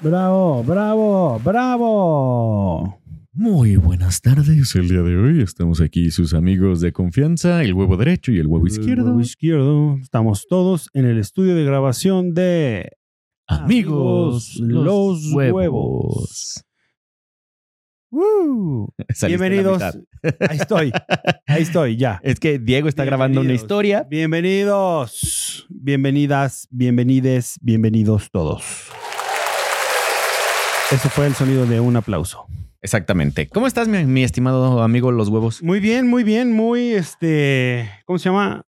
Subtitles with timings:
[0.00, 3.00] Bravo, bravo, bravo.
[3.32, 4.74] Muy buenas tardes.
[4.74, 8.46] El día de hoy estamos aquí sus amigos de confianza, el huevo derecho y el
[8.46, 9.02] huevo izquierdo.
[9.02, 9.98] El huevo izquierdo.
[10.00, 12.90] Estamos todos en el estudio de grabación de
[13.46, 16.62] Amigos, los huevos.
[18.10, 18.92] ¡Woo!
[19.14, 19.82] Saliste Bienvenidos.
[20.40, 20.92] Ahí estoy,
[21.46, 22.20] ahí estoy, ya.
[22.22, 24.06] Es que Diego está grabando una historia.
[24.10, 28.90] Bienvenidos, bienvenidas, bienvenides, bienvenidos todos.
[30.92, 32.46] Eso fue el sonido de un aplauso.
[32.80, 33.48] Exactamente.
[33.48, 35.60] ¿Cómo estás, mi, mi estimado amigo Los Huevos?
[35.60, 38.62] Muy bien, muy bien, muy este, ¿cómo se llama?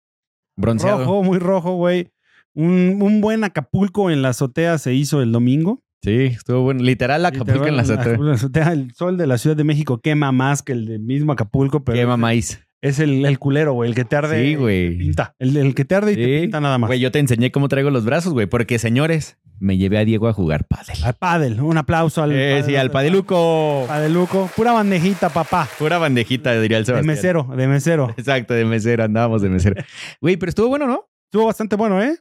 [0.56, 1.00] Bronceado.
[1.00, 2.12] Rojo, muy rojo, güey.
[2.56, 5.84] Un, un buen Acapulco en la azotea se hizo el domingo.
[6.02, 6.82] Sí, estuvo bueno.
[6.82, 8.02] Literal, Acapulco en la azotea.
[8.02, 8.74] Acapulco en la azotea.
[8.74, 12.00] El sol de la Ciudad de México quema más que el del mismo Acapulco, pero
[12.00, 12.60] Quema maíz.
[12.88, 14.44] Es el, el culero, güey, el que te arde.
[14.44, 14.92] Sí, güey.
[14.92, 15.36] te Pinta.
[15.40, 16.88] El, el que te arde y te pinta nada más.
[16.88, 18.48] Güey, yo te enseñé cómo traigo los brazos, güey.
[18.48, 20.98] Porque, señores, me llevé a Diego a jugar pádel.
[21.04, 21.62] Al pádel.
[21.62, 23.86] Un aplauso al Eh, sí, al padeluco.
[23.88, 24.50] Padeluco.
[24.56, 25.68] Pura bandejita, papá.
[25.80, 27.06] Pura bandejita, diría el De Sebastián.
[27.16, 28.14] mesero, de mesero.
[28.18, 29.04] Exacto, de mesero.
[29.04, 29.76] Andábamos de mesero.
[30.22, 31.10] Güey, pero estuvo bueno, ¿no?
[31.26, 32.18] Estuvo bastante bueno, ¿eh?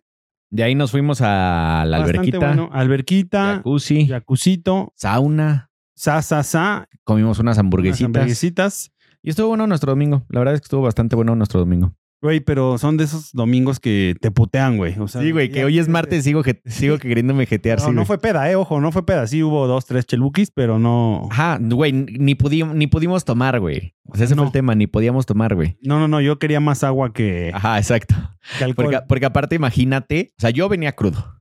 [0.51, 2.71] De ahí nos fuimos a la Bastante alberquita, bueno.
[2.73, 5.71] Alberquita, jacuzzi, jacuzito, sauna.
[5.95, 8.93] sa, sa, sa, Comimos unas unas hamburguesitas.
[9.27, 10.25] Y estuvo bueno nuestro domingo.
[10.29, 11.93] La verdad es que estuvo bastante bueno nuestro domingo.
[12.23, 14.97] Güey, pero son de esos domingos que te putean, güey.
[15.01, 17.81] O sea, Sí, güey, que hoy es martes, sigo, je- sigo queriéndome jetear.
[17.81, 19.27] No, sí, no fue peda, eh, ojo, no fue peda.
[19.27, 21.27] Sí hubo dos, tres chelukis, pero no.
[21.31, 23.95] Ajá, güey, ni, pudi- ni pudimos tomar, güey.
[24.05, 24.43] O sea, ese No.
[24.43, 25.77] fue el tema, ni podíamos tomar, güey.
[25.83, 28.15] No, no, no, yo quería más agua que, Ajá, exacto.
[28.59, 28.87] que alcohol.
[28.93, 31.36] Porque, porque aparte, imagínate, o sea, yo venía crudo.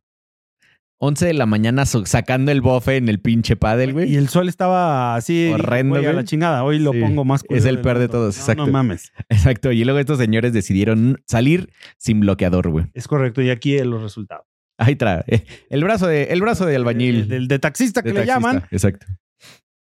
[0.97, 4.15] 11 de la mañana sacando el bofe en el pinche pádel, y güey.
[4.15, 5.51] el sol estaba así.
[5.53, 6.63] Horrendo, güey, a la chingada.
[6.63, 8.65] Hoy lo Sí, pongo más es el peor de todos, No, exacto.
[8.65, 9.11] No mames.
[9.29, 9.71] Exacto.
[9.71, 12.85] Y luego estos señores decidieron salir sin bloqueador, güey.
[12.93, 13.41] Es correcto.
[13.41, 14.45] Y aquí los resultados.
[14.77, 15.23] Ahí trae.
[15.69, 17.21] El brazo de, el brazo de albañil.
[17.21, 18.63] Del, del de taxista que de le llaman.
[18.71, 19.05] Exacto.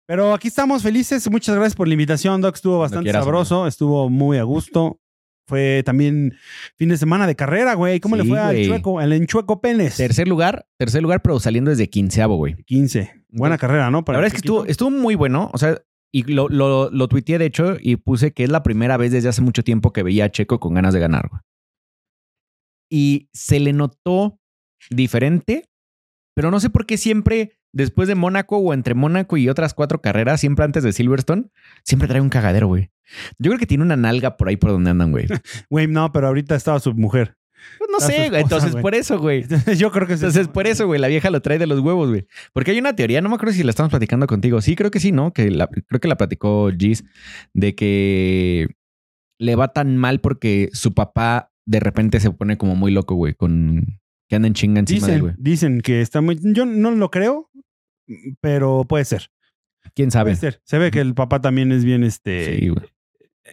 [0.07, 1.31] Pero aquí estamos felices.
[1.31, 2.57] Muchas gracias por la invitación, Doc.
[2.57, 3.67] Estuvo bastante quieras, sabroso.
[3.67, 5.01] Estuvo muy a gusto.
[5.51, 6.35] Fue también
[6.77, 7.99] fin de semana de carrera, güey.
[7.99, 9.97] ¿Cómo le fue al chueco, al enchueco Penes?
[9.97, 12.55] Tercer lugar, tercer lugar, pero saliendo desde quinceavo, güey.
[12.63, 13.25] 15.
[13.31, 13.99] Buena carrera, ¿no?
[13.99, 15.51] La Para verdad el es que estuvo, estuvo muy bueno.
[15.53, 15.77] O sea,
[16.13, 19.29] y lo, lo, lo tuiteé de hecho y puse que es la primera vez desde
[19.29, 21.41] hace mucho tiempo que veía a Checo con ganas de ganar, güey.
[22.89, 24.39] Y se le notó
[24.89, 25.69] diferente,
[26.37, 30.01] pero no sé por qué siempre, después de Mónaco o entre Mónaco y otras cuatro
[30.01, 31.51] carreras, siempre antes de Silverstone,
[31.85, 32.91] siempre trae un cagadero, güey.
[33.39, 35.27] Yo creo que tiene una nalga por ahí por donde andan, güey.
[35.27, 37.37] Pues Güey, no, pero ahorita estaba su mujer.
[37.91, 38.25] no Está su sé, güey.
[38.27, 38.83] esposa, Entonces, güey.
[38.83, 39.45] por eso, güey.
[39.79, 42.09] Yo creo que es Entonces, por eso, güey, la vieja lo trae de los huevos,
[42.09, 42.27] güey.
[42.53, 44.61] Porque hay una teoría, no me acuerdo si la estamos platicando contigo.
[44.61, 45.33] Sí, creo que sí, ¿no?
[45.33, 47.05] Que la- creo que la platicó Gis,
[47.55, 48.69] de que
[49.39, 53.35] le va tan mal porque su papá de repente se pone como muy loco, güey,
[53.35, 53.99] con
[54.29, 55.35] que anda en chinga encima de él, güey.
[55.39, 56.39] Dicen, dicen que está muy.
[56.41, 57.50] Yo no lo creo,
[58.41, 59.31] pero puede ser.
[59.95, 60.31] ¿Quién sabe?
[60.33, 60.61] Puede ser.
[60.65, 62.71] Se ve que el papá también es bien este Sí,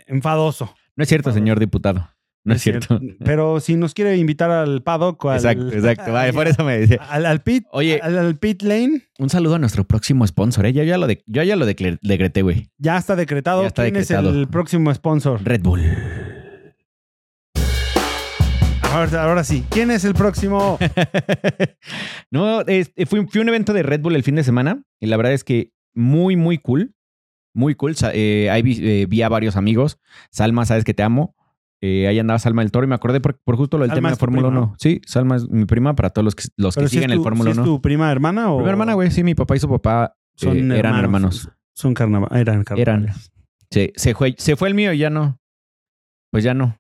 [0.08, 0.74] enfadoso.
[0.96, 2.10] No es cierto, señor diputado.
[2.44, 3.02] No es cierto.
[3.26, 6.12] Pero si nos quiere invitar al paddock al, Exacto, exacto.
[6.14, 6.98] Vale, por eso me dice.
[7.10, 8.00] al, al pit, Oye.
[8.02, 10.72] al, al pit lane, Un saludo a nuestro próximo sponsor, ¿eh?
[10.74, 12.70] Yo ya lo, de- yo ya lo decreté, güey.
[12.78, 13.64] ya está decretado.
[13.64, 14.30] Ya está ¿Quién decretado.
[14.30, 15.44] es el próximo sponsor?
[15.44, 15.82] Red Bull.
[18.94, 19.64] Ahora, ahora sí.
[19.70, 20.78] ¿Quién es el próximo?
[22.32, 25.18] no, es- fui, fui un evento de Red Bull el fin de semana y la
[25.18, 26.94] verdad es que muy, muy cool.
[27.54, 27.96] Muy cool.
[28.14, 30.00] Eh, ahí vi, eh, vi a varios amigos.
[30.32, 31.36] Salma, sabes que te amo.
[31.82, 33.98] Eh, ahí andaba Salma del Toro y me acordé por, por justo lo del Salma
[33.98, 34.76] tema de tu Fórmula prima, 1.
[34.80, 37.20] Sí, Salma es mi prima para todos los que, los que si siguen es el
[37.20, 37.62] tu- Fórmula si 1.
[37.64, 38.58] ¿Es tu prima hermana o...?
[38.58, 39.12] Prima hermana, güey.
[39.12, 41.50] Sí, mi papá y su papá eh, eran hermanos.
[41.76, 42.30] Son carnaval.
[42.36, 43.12] Eran carnavales.
[43.12, 43.16] Eran.
[43.70, 45.40] Se, se, fue, se fue el mío y ya no.
[46.32, 46.78] Pues ya no.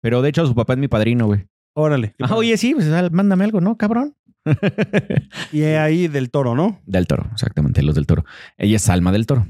[0.00, 1.46] Pero de hecho su papá es mi padrino, güey.
[1.74, 2.14] Órale.
[2.14, 2.34] Ah, padre.
[2.34, 4.16] oye, sí, pues mándame algo, ¿no, cabrón?
[5.52, 6.80] Y ahí del toro, ¿no?
[6.86, 8.24] Del Toro, exactamente, los del Toro.
[8.56, 9.46] Ella es Alma del Toro.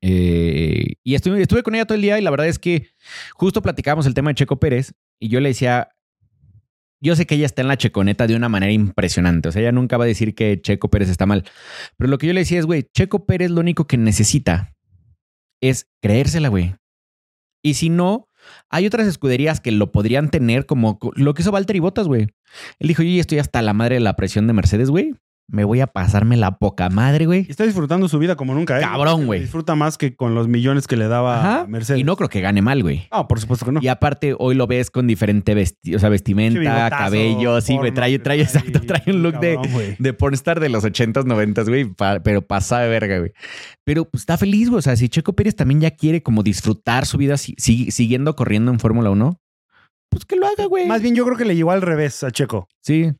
[0.00, 2.90] Eh, y estuve, estuve con ella todo el día y la verdad es que
[3.34, 5.88] justo platicábamos el tema de Checo Pérez y yo le decía,
[7.00, 9.72] yo sé que ella está en la checoneta de una manera impresionante, o sea, ella
[9.72, 11.44] nunca va a decir que Checo Pérez está mal,
[11.96, 14.74] pero lo que yo le decía es, güey, Checo Pérez lo único que necesita
[15.62, 16.74] es creérsela, güey.
[17.62, 18.28] Y si no,
[18.70, 22.22] hay otras escuderías que lo podrían tener como lo que hizo Valtteri Bottas, güey.
[22.78, 25.14] Él dijo, yo estoy hasta la madre de la presión de Mercedes, güey.
[25.46, 27.44] Me voy a pasarme la poca madre, güey.
[27.46, 28.80] Y está disfrutando su vida como nunca, ¿eh?
[28.82, 29.40] Cabrón, güey.
[29.42, 31.66] Disfruta más que con los millones que le daba Ajá.
[31.66, 32.00] Mercedes.
[32.00, 33.06] Y no creo que gane mal, güey.
[33.10, 33.80] Ah, por supuesto que no.
[33.82, 37.92] Y aparte, hoy lo ves con diferente vesti o sea, vestimenta, bigotazo, cabello, sí, güey.
[37.92, 39.96] Trae, trae, exacto, trae un look de, cabrón, güey.
[39.98, 43.32] de pornstar de los 80s, 90s, güey, pa- pero pasa de verga, güey.
[43.84, 44.78] Pero pues, está feliz, güey.
[44.78, 48.34] O sea, si Checo Pérez también ya quiere como disfrutar su vida si- si- siguiendo
[48.34, 49.38] corriendo en Fórmula 1,
[50.08, 50.86] pues que lo haga, güey.
[50.86, 52.66] Más bien yo creo que le llegó al revés a Checo.
[52.80, 53.12] Sí,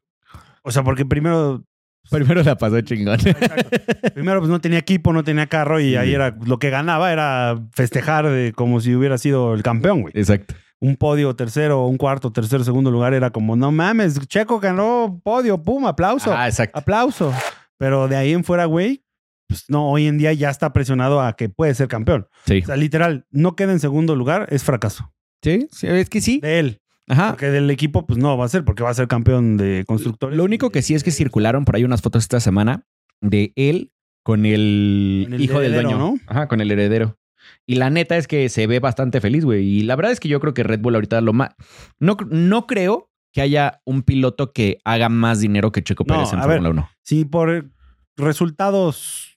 [0.62, 1.62] O sea, porque primero
[2.10, 3.18] Primero la pasó chingón.
[3.26, 3.70] Exacto.
[4.14, 7.58] Primero, pues no tenía equipo, no tenía carro y ahí era lo que ganaba era
[7.72, 10.12] festejar de, como si hubiera sido el campeón, güey.
[10.16, 10.54] Exacto.
[10.80, 15.62] Un podio tercero, un cuarto, tercero, segundo lugar era como, no mames, Checo ganó podio,
[15.62, 16.78] pum, aplauso, Ah, exacto.
[16.78, 17.32] aplauso.
[17.78, 19.02] Pero de ahí en fuera, güey,
[19.48, 22.28] pues no, hoy en día ya está presionado a que puede ser campeón.
[22.46, 22.60] Sí.
[22.62, 25.10] O sea, literal, no queda en segundo lugar, es fracaso
[25.42, 26.40] Sí, sí, es que sí.
[26.40, 26.80] de él.
[27.08, 27.30] Ajá.
[27.30, 30.36] Porque del equipo, pues no va a ser, porque va a ser campeón de constructores.
[30.36, 32.86] Lo único que sí es que circularon por ahí unas fotos esta semana
[33.20, 33.92] de él
[34.22, 35.98] con el, Con el hijo del dueño.
[35.98, 36.18] ¿no?
[36.26, 37.18] Ajá, con el heredero.
[37.66, 39.64] Y la neta es que se ve bastante feliz, güey.
[39.64, 41.50] Y la verdad es que yo creo que Red Bull ahorita lo más...
[41.98, 46.32] No, no creo que haya un piloto que haga más dinero que Checo No, Pérez
[46.32, 46.90] en Fórmula 1.
[47.02, 47.70] Si por
[48.16, 49.33] resultados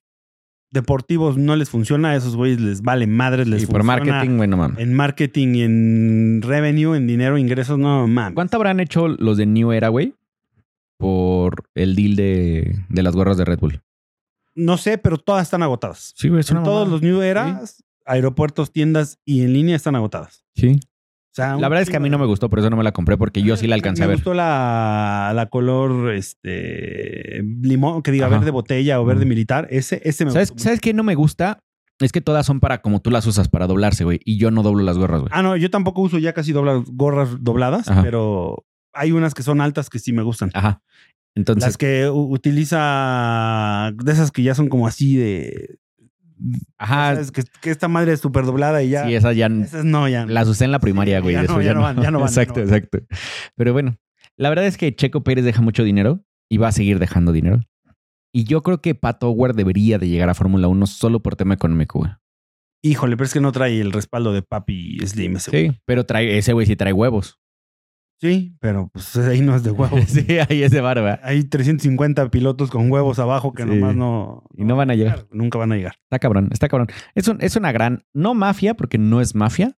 [0.72, 4.38] deportivos no les funciona, a esos güeyes les vale madres, les Y por funciona marketing,
[4.38, 4.80] bueno, mames.
[4.80, 8.36] En marketing y en revenue, en dinero, ingresos, no mames.
[8.36, 10.14] ¿Cuánto habrán hecho los de New Era, güey?
[10.98, 13.82] Por el deal de, de las gorras de Red Bull.
[14.56, 16.14] No sé, pero todas están agotadas.
[16.18, 20.44] Sí, güey, todos los New Eras, aeropuertos, tiendas y en línea están agotadas.
[20.56, 20.80] Sí.
[21.38, 22.92] Sea, La verdad es que a mí no me gustó, por eso no me la
[22.94, 24.16] compré, porque yo sí la alcancé me a ver.
[24.18, 28.38] gustó la, la color este limón, que diga Ajá.
[28.40, 29.68] verde botella o verde militar.
[29.70, 30.64] Ese, ese me ¿Sabes, gustó.
[30.64, 31.60] ¿Sabes qué no me gusta?
[32.00, 34.20] Es que todas son para como tú las usas, para doblarse, güey.
[34.26, 35.32] Y yo no doblo las gorras, güey.
[35.32, 38.02] Ah, no, yo tampoco uso ya casi gorras dobladas, Ajá.
[38.02, 40.50] pero hay unas que son altas que sí me gustan.
[40.56, 40.82] Ajá.
[41.36, 45.78] Entonces, Las que utiliza de esas que ya son como así de.
[46.78, 47.18] Ajá.
[47.34, 49.06] Que, que esta madre es súper doblada y ya.
[49.06, 50.26] Sí, esas ya esas no, ya.
[50.26, 51.36] las usé en la primaria, Sí, güey.
[51.36, 52.76] ya eso no, ya no van, ya no van, Exacto, no van.
[52.76, 53.00] exacto.
[53.56, 53.98] Pero bueno,
[54.38, 57.62] la verdad es que Checo Pérez deja mucho dinero y va a seguir dejando dinero.
[58.34, 61.54] Y yo creo que Pat Howard debería de llegar a Fórmula 1 solo por tema
[61.56, 62.12] económico, güey.
[62.84, 65.70] Híjole, pero es que no trae el respaldo de Papi Slim ese güey.
[65.72, 67.40] Sí, pero trae, ese güey sí trae huevos.
[68.20, 70.06] Sí, pero pues ahí no es de huevos.
[70.06, 71.20] sí, ahí es de barba.
[71.24, 73.70] Hay 350 pilotos con huevos abajo que Sí.
[73.70, 74.44] nomás no.
[74.56, 75.28] Y no van a llegar.
[75.32, 75.96] Nunca van a llegar.
[76.04, 76.88] Está cabrón, está cabrón.
[77.16, 79.78] Es, un- es una gran, no mafia, porque no es mafia,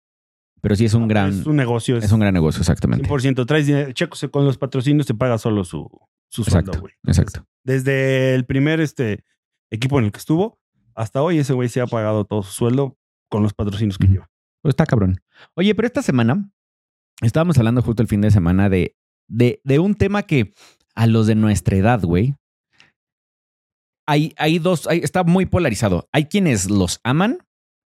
[0.61, 1.97] pero sí es un gran, Es un negocio.
[1.97, 3.09] Es, es un gran negocio, exactamente.
[3.09, 3.47] 100%.
[3.47, 3.95] Traes.
[3.95, 5.89] Checo con los patrocinios se paga solo su,
[6.29, 6.95] su sueldo, Exacto, güey.
[7.07, 7.45] exacto.
[7.65, 9.25] Desde el primer este,
[9.71, 10.61] equipo en el que estuvo
[10.95, 12.97] hasta hoy, ese güey se ha pagado todo su sueldo
[13.29, 14.31] con los patrocinios que lleva.
[14.63, 15.21] Pues está cabrón.
[15.55, 16.51] Oye, pero esta semana
[17.23, 18.95] estábamos hablando justo el fin de semana de,
[19.29, 20.53] de, de un tema que
[20.95, 22.35] a los de nuestra edad, güey,
[24.07, 26.09] hay, hay dos, hay- está muy polarizado.
[26.13, 27.39] Hay quienes los aman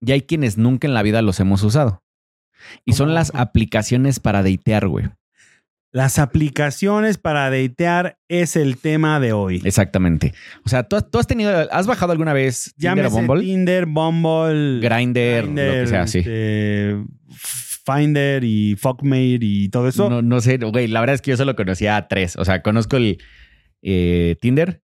[0.01, 2.03] y hay quienes nunca en la vida los hemos usado.
[2.85, 5.07] Y son las aplicaciones para datear, güey.
[5.93, 9.61] Las aplicaciones para datear es el tema de hoy.
[9.65, 10.35] Exactamente.
[10.65, 13.43] O sea, ¿tú, has- tú has tenido, has bajado alguna vez Tinder o Llámese Bumble?
[13.45, 16.19] Tinder, Bumble, Grindr, lo que sea, sí.
[16.21, 16.97] este,
[17.85, 20.09] Finder y Fuckmate y todo eso.
[20.09, 22.37] No, no sé, güey, la verdad es que yo solo conocía a tres.
[22.37, 23.19] O sea, conozco el
[23.83, 24.83] eh, Tinder,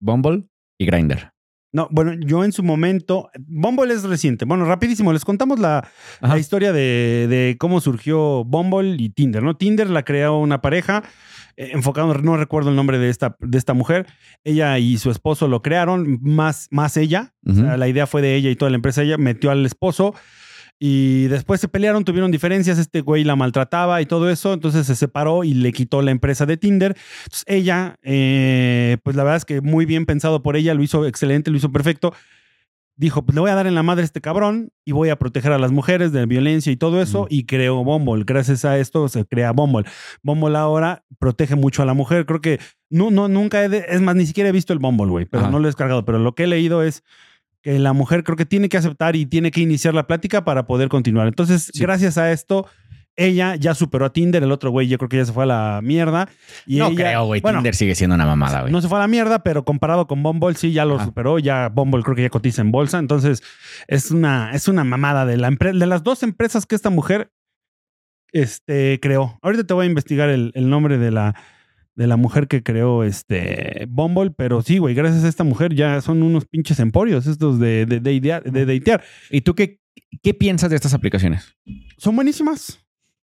[0.00, 0.44] Bumble
[0.78, 1.30] y Grindr.
[1.72, 4.44] No, bueno, yo en su momento, Bumble es reciente.
[4.44, 5.88] Bueno, rapidísimo, les contamos la,
[6.20, 9.56] la historia de, de cómo surgió Bumble y Tinder, ¿no?
[9.56, 11.02] Tinder la creó una pareja,
[11.56, 14.06] eh, enfocado, no recuerdo el nombre de esta, de esta mujer.
[14.44, 17.34] Ella y su esposo lo crearon, más, más ella.
[17.44, 17.76] O sea, Ujú.
[17.76, 19.02] la idea fue de ella y toda la empresa.
[19.02, 20.14] Ella metió al esposo
[20.86, 22.78] y después se pelearon, tuvieron diferencias.
[22.78, 24.52] Este güey la maltrataba y todo eso.
[24.52, 26.94] Entonces se separó y le quitó la empresa de Tinder.
[27.22, 31.06] Entonces ella, eh, pues la verdad es que muy bien pensado por ella, lo hizo
[31.06, 32.12] excelente, lo hizo perfecto.
[32.96, 35.16] Dijo, pues le voy a dar en la madre a este cabrón y voy a
[35.16, 37.26] proteger a las mujeres de violencia y todo eso.
[37.30, 38.22] Y creó Bumble.
[38.26, 39.84] Gracias a esto se crea Bumble.
[40.22, 42.26] Bumble ahora protege mucho a la mujer.
[42.26, 42.60] Creo que
[42.90, 45.44] no, no, nunca he, de- es más, ni siquiera he visto el Bumble, güey, pero
[45.44, 45.50] Ajá.
[45.50, 46.04] no lo he descargado.
[46.04, 47.02] Pero lo que he leído es
[47.64, 50.66] que la mujer creo que tiene que aceptar y tiene que iniciar la plática para
[50.66, 51.26] poder continuar.
[51.26, 51.80] Entonces, Sí.
[51.82, 52.66] gracias a esto,
[53.16, 54.42] ella ya superó a Tinder.
[54.42, 56.28] El otro güey, yo creo que ya se fue a la mierda.
[56.66, 57.40] Y no ella- creo, güey.
[57.40, 58.72] bueno, Tinder sigue siendo una mamada, güey.
[58.72, 61.38] no se fue a la mierda, pero comparado con Bumble, sí, ya lo superó.
[61.38, 62.98] Ya Bumble creo que ya cotiza en bolsa.
[62.98, 63.42] Entonces,
[63.88, 67.30] es una, es una mamada de, la de las dos empresas que esta mujer
[68.32, 69.38] este, creó.
[69.42, 71.34] Ahorita te voy a investigar el, el nombre de la,
[71.94, 76.00] de la mujer que creó este Bumble, pero sí, güey, gracias a esta mujer ya
[76.00, 79.04] son unos pinches emporios estos de, de, de, de datear.
[79.30, 79.80] ¿Y tú qué,
[80.22, 81.54] qué piensas de estas aplicaciones?
[81.98, 82.80] Son buenísimas.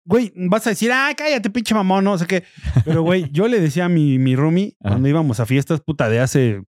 [0.06, 2.44] Güey, vas a decir, ay, cállate, pinche mamón, no sé qué.
[2.86, 4.94] Pero, güey, yo le decía a mi, mi roomie Ajá.
[4.94, 6.64] cuando íbamos a fiestas, puta, de hace.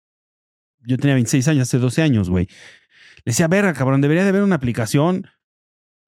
[0.86, 2.46] Yo tenía 26 años, hace 12 años, güey.
[3.18, 5.28] Le decía, verga, cabrón, debería de haber una aplicación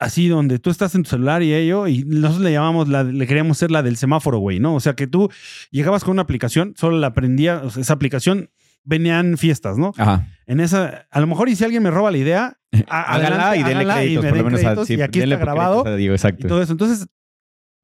[0.04, 3.26] así donde tú estás en tu celular y ello, y nosotros le llamamos, la, le
[3.28, 4.76] queríamos ser la del semáforo, güey, ¿no?
[4.76, 5.30] O sea, que tú
[5.72, 8.50] llegabas con una aplicación, solo la aprendía, o sea, esa aplicación
[8.84, 9.94] venían fiestas, ¿no?
[9.98, 10.28] Ajá.
[10.46, 12.58] En esa, a lo mejor y si alguien me roba la idea,
[12.90, 14.60] a- Hágala y denle créditos, me por lo menos.
[14.60, 16.46] a- créditos, sí, y aquí está grabado créditos a Diego, exacto.
[16.46, 16.72] y todo eso.
[16.74, 17.08] Entonces,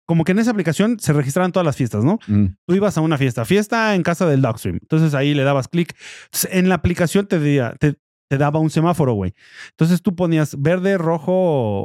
[0.05, 2.17] como que en esa aplicación se registraban todas las fiestas, ¿no?
[2.27, 2.45] Mm.
[2.65, 4.79] Tú ibas a una fiesta, fiesta en casa del Dogstream.
[4.81, 5.95] Entonces ahí le dabas clic.
[6.51, 7.95] En la aplicación te, di- te,
[8.29, 9.33] te daba un semáforo, güey.
[9.71, 11.33] Entonces tú ponías verde, rojo,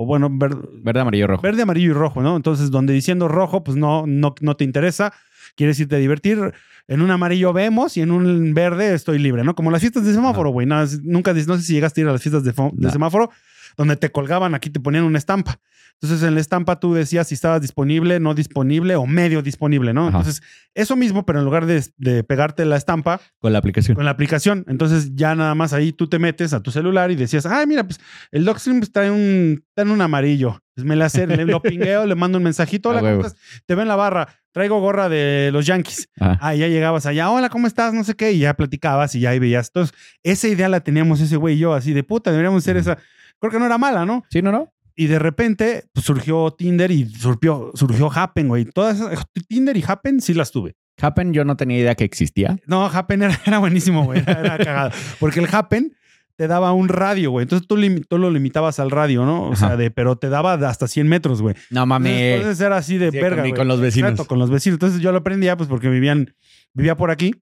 [0.03, 1.43] o bueno, ver- Verde, amarillo, rojo.
[1.43, 2.37] verde, amarillo y rojo, ¿no?
[2.37, 5.13] Entonces donde diciendo rojo, pues no, no, no te interesa.
[5.57, 6.53] Quieres irte a divertir.
[6.87, 9.55] En un amarillo vemos y en un verde estoy libre, ¿no?
[9.55, 10.67] Como las fiestas de semáforo, güey.
[10.67, 12.91] No, nunca, no sé si llegaste a ir a las fiestas de, fo- de No.
[12.93, 13.31] semáforo,
[13.77, 15.61] donde te colgaban, aquí te ponían una estampa.
[16.01, 20.09] Entonces en la estampa tú decías si estabas disponible, no disponible o medio disponible, ¿no?
[20.09, 20.19] Ajá.
[20.19, 20.43] Entonces
[20.75, 23.95] eso mismo, pero en lugar de, de pegarte la estampa Con la aplicación.
[23.95, 27.15] con la aplicación, entonces ya nada más ahí tú te metes a tu celular y
[27.15, 28.01] decías, ay, mira, pues
[28.33, 30.61] el Dogstream está en un, está en un amarillo.
[30.75, 33.37] Pues me la hace, le lo pingueo, le mando un mensajito, hola, ¿cómo estás?
[33.65, 36.09] Te veo en la barra, traigo gorra de los Yankees.
[36.19, 37.95] Ah, y ya llegabas allá, hola, ¿cómo estás?
[37.95, 39.69] No sé qué, y ya platicabas y ya ahí veías.
[39.69, 42.99] Entonces, esa idea la teníamos ese güey y yo, así de puta, deberíamos hacer esa.
[43.41, 44.25] Creo que no era mala, ¿no?
[44.31, 44.73] ¿Sí, no, no?
[44.97, 48.65] Y de repente pues, surgió Tinder y surgió, surgió Happen, güey.
[48.67, 50.77] Todas esas- Tinder y Happen sí las tuve.
[51.01, 52.57] Happen yo no tenía idea que existía.
[52.67, 54.21] No, Happen era, era buenísimo, güey.
[54.21, 54.91] Era, era cagado.
[55.19, 55.93] Porque el Happen
[56.37, 57.43] te daba un radio, güey.
[57.45, 59.49] Entonces tú, lim- tú lo limitabas al radio, ¿no?
[59.49, 59.69] O Ajá.
[59.69, 61.55] sea, de, pero te daba hasta 100 metros, güey.
[61.71, 62.37] No mames.
[62.37, 63.43] entonces era así de Sí, verga.
[63.43, 64.13] con- con los vecinos.
[64.13, 64.77] Exacto, con los vecinos.
[64.77, 66.35] Entonces yo lo aprendía, pues porque vivían,
[66.73, 67.33] vivía por aquí.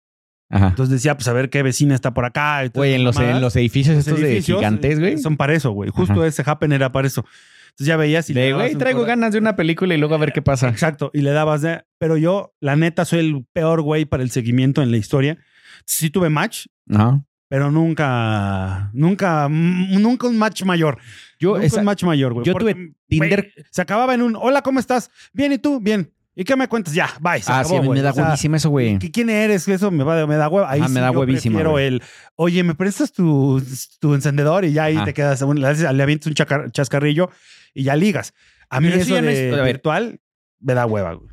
[0.52, 0.68] Ajá.
[0.68, 2.62] Entonces decía, pues a ver qué vecina está por acá.
[2.72, 5.18] Güey, en los, en los edificios Los estos edificios, de gigantes, güey.
[5.18, 5.90] Son para eso, güey.
[5.90, 6.26] Justo Ajá.
[6.26, 7.24] ese Happen era para eso.
[7.70, 10.32] Entonces ya veías y le güey, traigo ganas de una película y luego a ver
[10.34, 10.68] qué pasa.
[10.68, 11.10] Exacto.
[11.14, 11.82] Y le dabas de.
[11.98, 15.38] Pero yo, la neta, soy el peor güey para el seguimiento en la historia.
[15.86, 17.24] Sí tuve match, Ajá.
[17.48, 20.98] pero nunca, nunca, nunca un match mayor.
[21.40, 22.44] Yo, nunca esa- un match mayor, güey.
[22.44, 25.10] yo Porque, tuve Tinder- güey, se acababa en un, hola, ¿cómo estás?
[25.32, 25.80] Bien, ¿y tú?
[25.80, 26.12] Bien.
[26.34, 26.94] ¿Y qué me cuentas?
[26.94, 27.42] Ya, bye.
[27.42, 28.98] Se ah, acabó, sí, me da O sea, huevísimo eso, güey.
[28.98, 29.68] ¿qui- ¿Quién eres?
[29.68, 30.70] Eso me, va, me da hueva.
[30.70, 31.86] Ahí Ajá, me da yo prefiero güey.
[31.86, 32.02] el,
[32.36, 33.62] oye, ¿me prestas tu,
[34.00, 34.64] tu encendedor?
[34.64, 37.28] Y ya ahí te quedas, le, le avientas un chacar- chascarrillo
[37.74, 38.32] y ya ligas.
[38.70, 40.20] A mí Pero eso eso de es- virtual
[40.60, 41.28] me da hueva, güey.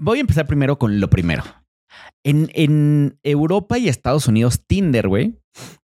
[0.00, 1.42] Voy a empezar primero con lo primero.
[2.22, 5.38] En, en Europa y Estados Unidos, Tinder, güey,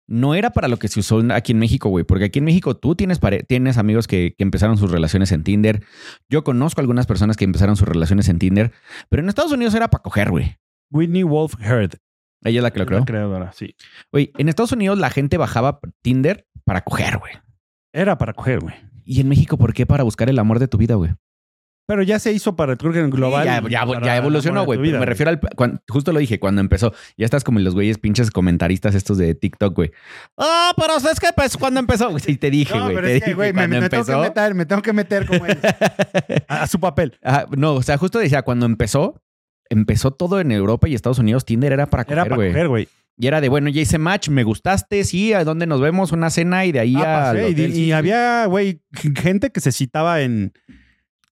[0.07, 2.03] no era para lo que se usó aquí en México, güey.
[2.03, 5.83] Porque aquí en México tú tienes, tienes amigos que, que empezaron sus relaciones en Tinder.
[6.29, 8.71] Yo conozco algunas personas que empezaron sus relaciones en Tinder.
[9.09, 10.57] Pero en Estados Unidos era para coger, güey.
[10.91, 11.97] Whitney Wolf Heard.
[12.43, 12.99] Ella es la que lo creó.
[12.99, 13.75] La creadora, sí.
[14.11, 17.33] Güey, en Estados Unidos la gente bajaba Tinder para coger, güey.
[17.91, 18.75] Era para coger, güey.
[19.03, 19.85] Y en México, ¿por qué?
[19.85, 21.11] Para buscar el amor de tu vida, güey.
[21.87, 23.43] Pero ya se hizo para, que en global.
[23.43, 24.79] Sí, ya, ya- para ya evolucionó, el güey.
[24.91, 25.39] Me refiero al.
[25.39, 26.93] cuan- justo lo dije, cuando empezó.
[27.17, 29.91] Ya estás como los güeyes pinches comentaristas estos de TikTok, güey.
[30.37, 32.09] Ah, pero es que pues cuando empezó.
[32.09, 32.95] Güey, Sí, te dije, No, güey.
[32.95, 35.45] pero te es que, güey, me, cuando tengo que meter, me tengo que meter como
[35.45, 35.59] él,
[36.47, 37.17] a, a su papel.
[37.23, 39.21] Ajá, no, o sea, justo decía, cuando empezó,
[39.69, 41.45] empezó todo en Europa y Estados Unidos.
[41.45, 42.49] Tinder era para Era coger, para güey.
[42.51, 42.87] coger, güey.
[43.17, 46.11] Y era de, bueno, ya hice match, me gustaste, sí, ¿a dónde nos vemos?
[46.11, 47.33] Una cena y de ahí Ah, a.
[47.33, 48.81] pasé, y, y había, güey,
[49.21, 50.51] gente que se citaba en,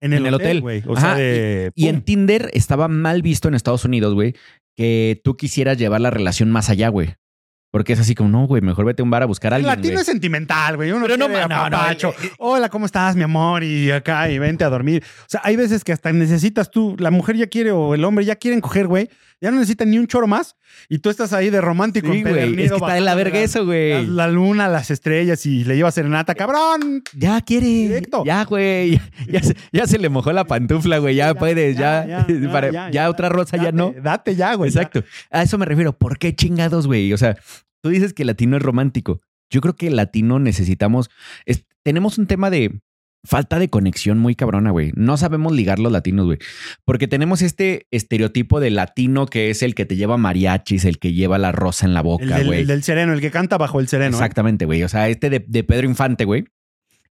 [0.02, 0.60] en el, En el hotel.
[0.60, 0.82] güey.
[0.86, 1.70] O Ajá, sea, de.
[1.74, 2.02] Y en.
[2.02, 4.34] Tinder estaba mal visto en Estados Unidos, güey,
[4.76, 7.14] que tú quisieras llevar la relación más allá, güey.
[7.70, 9.62] Porque es así como, no, güey, mejor vete a un bar a buscar a El
[9.64, 9.76] alguien.
[9.78, 10.00] latino güey.
[10.02, 10.90] es sentimental, güey.
[10.92, 13.64] Uno Pero no, quiere no, no, el- el- Hola, ¿cómo estás, mi amor?
[13.64, 15.02] Y acá, y vente a dormir.
[15.22, 18.26] O sea, hay veces que hasta necesitas tú, la mujer ya quiere o el hombre
[18.26, 19.08] ya quieren coger, güey.
[19.40, 20.54] Ya no necesitan ni un choro más.
[20.88, 22.60] Y tú estás ahí de romántico, Sí, güey.
[22.62, 24.06] Es que está de la verga eso, güey.
[24.06, 26.34] la luna, las estrellas y le lleva serenata.
[26.34, 27.02] ¡Cabrón!
[27.14, 27.66] Ya quiere.
[27.66, 28.24] Directo.
[28.24, 29.00] Ya, güey.
[29.28, 31.14] Ya, se- ya se le mojó la pantufla, güey.
[31.16, 32.26] Ya, puedes, ya.
[32.52, 33.94] para- ya, otra rosa ya no.
[34.02, 34.70] Date ya, güey.
[34.70, 34.82] ya.
[34.82, 35.04] Exacto.
[35.30, 35.92] A eso me refiero.
[35.92, 37.12] ¿Por qué chingados, güey?
[37.12, 37.36] O sea,
[37.80, 39.20] tú dices que el latino es romántico.
[39.50, 41.10] Yo creo que el latino necesitamos.
[41.46, 42.80] es- tenemos un tema de
[43.24, 44.92] falta de conexión muy cabrona, güey.
[44.96, 46.38] No sabemos ligar los latinos, güey.
[46.84, 51.12] Porque tenemos este estereotipo de latino que es el que te lleva mariachis, el que
[51.12, 52.60] lleva la rosa en la boca, güey.
[52.60, 54.16] el del sereno, el que canta bajo el sereno.
[54.16, 54.18] ¿eh?
[54.18, 54.82] Exactamente, güey.
[54.82, 56.44] O sea, este de, de Pedro Infante, güey.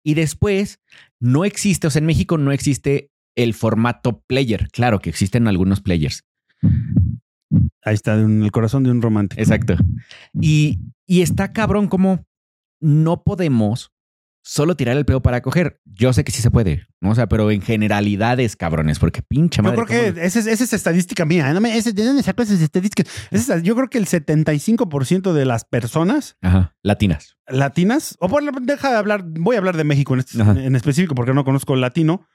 [0.04, 0.80] Y después
[1.20, 4.70] no existe, o sea, en México no existe el formato player.
[4.72, 6.24] Claro que existen algunos players.
[7.84, 9.42] Ahí está, en el corazón de un romántico.
[9.42, 9.76] Exacto.
[10.40, 12.26] Y, y está cabrón como
[12.82, 13.92] no podemos
[14.52, 15.80] solo tirar el pedo para coger.
[15.86, 17.12] Yo sé que sí se puede, ¿no?
[17.12, 19.84] O sea, pero en generalidades, cabrones, porque pinche Yo madre.
[19.86, 21.50] creo que esa es, esa es estadística mía.
[21.50, 21.54] ¿eh?
[21.54, 23.06] No me- ese- ¿De dónde esas estadísticas?
[23.30, 26.36] Esa es- yo creo que el 75% de las personas.
[26.42, 27.36] Ajá, latinas.
[27.48, 31.16] latinas, o bueno, deja de hablar, voy a hablar de México en, este- en específico
[31.16, 32.28] porque no conozco el latino.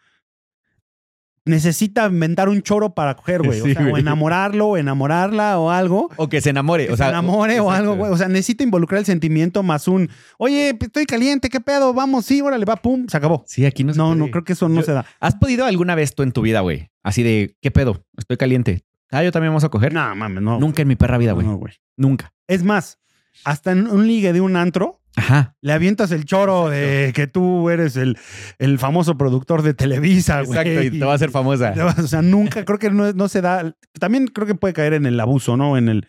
[1.47, 3.61] Necesita inventar un choro para coger, güey.
[3.61, 6.09] Sí, o, sea, o enamorarlo, o enamorarla, o algo.
[6.17, 6.87] O que se enamore.
[6.87, 8.11] Que o sea, se enamore o algo, güey.
[8.11, 10.09] O sea, necesita involucrar el sentimiento más un,
[10.39, 11.93] oye, estoy caliente, ¿qué pedo?
[11.93, 13.45] Vamos, sí, órale, va, pum, se acabó.
[13.47, 14.19] Sí, aquí no se No, puede.
[14.21, 15.05] no, creo que eso no Yo- se da.
[15.21, 16.89] ¿Has podido alguna vez tú en tu vida, güey?
[17.03, 18.07] Así de, ¿qué pedo?
[18.17, 18.85] Estoy caliente.
[19.11, 19.93] Ah, yo también vamos a coger.
[19.93, 20.59] No, mames, no.
[20.59, 21.47] Nunca en mi perra vida, güey.
[21.47, 21.75] No, güey.
[21.97, 22.33] Nunca.
[22.49, 22.99] Es más,
[23.45, 25.55] hasta en un ligue de un antro, Ajá.
[25.61, 28.19] Le avientas el choro de que tú eres el,
[28.59, 30.59] el famoso productor de Televisa, güey.
[30.59, 31.73] Exacto, y te va a hacer famosa.
[31.99, 33.77] O sea, nunca, creo que no, no se da.
[34.01, 35.79] También creo que puede caer en el abuso, ¿no?
[35.79, 36.09] En el.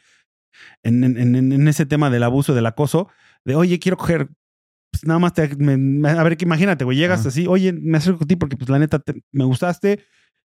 [0.81, 3.07] En, en- ese tema del abuso, del acoso,
[3.43, 4.27] de oye, quiero coger.
[4.91, 5.55] Pues nada más te.
[5.55, 7.29] me- a ver, que imagínate, güey, llegas Ajá.
[7.29, 10.03] así, oye, me acerco a ti porque, pues la neta, te- me gustaste,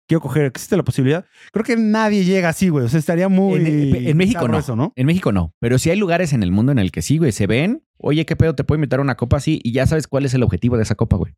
[0.07, 0.45] quiero coger.
[0.45, 1.25] ¿Existe la posibilidad?
[1.51, 2.85] Creo que nadie llega así, güey.
[2.85, 3.59] O sea, estaría muy.
[3.59, 4.57] En, en México no.
[4.57, 4.93] Eso, ¿no?
[4.95, 5.53] En México no.
[5.59, 7.31] Pero sí hay lugares en el mundo en el que sí, güey.
[7.31, 7.83] Se ven.
[7.97, 8.55] Oye, ¿qué pedo?
[8.55, 10.83] Te puedo invitar a una copa así y ya sabes cuál es el objetivo de
[10.83, 11.33] esa copa, güey.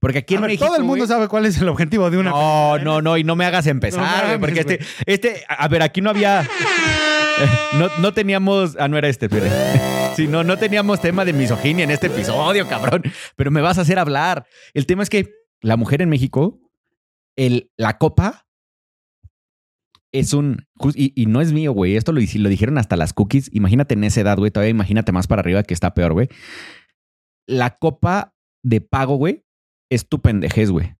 [0.00, 0.66] Porque aquí A en ver, México.
[0.66, 2.30] todo el mundo güey, sabe cuál es el objetivo de una.
[2.30, 4.78] No, no, no, y no me hagas No empezar, güey, porque güey.
[4.78, 6.46] este, este, a ver, aquí no había,
[7.78, 9.46] no, no teníamos, ah, no era este, pero,
[10.16, 13.02] sí, no, no teníamos tema de misoginia en este episodio, cabrón,
[13.34, 14.44] pero me vas a hacer hablar.
[14.74, 15.30] El tema es que
[15.62, 16.60] la mujer en México,
[17.36, 18.46] el, la copa
[20.12, 23.48] es un, y, y no es mío, güey, esto lo, lo dijeron hasta las cookies,
[23.52, 26.28] imagínate en esa edad, güey, todavía imagínate más para arriba que está peor, güey.
[27.46, 29.44] La copa de pago, güey,
[29.90, 30.94] es tu pendejez, güey.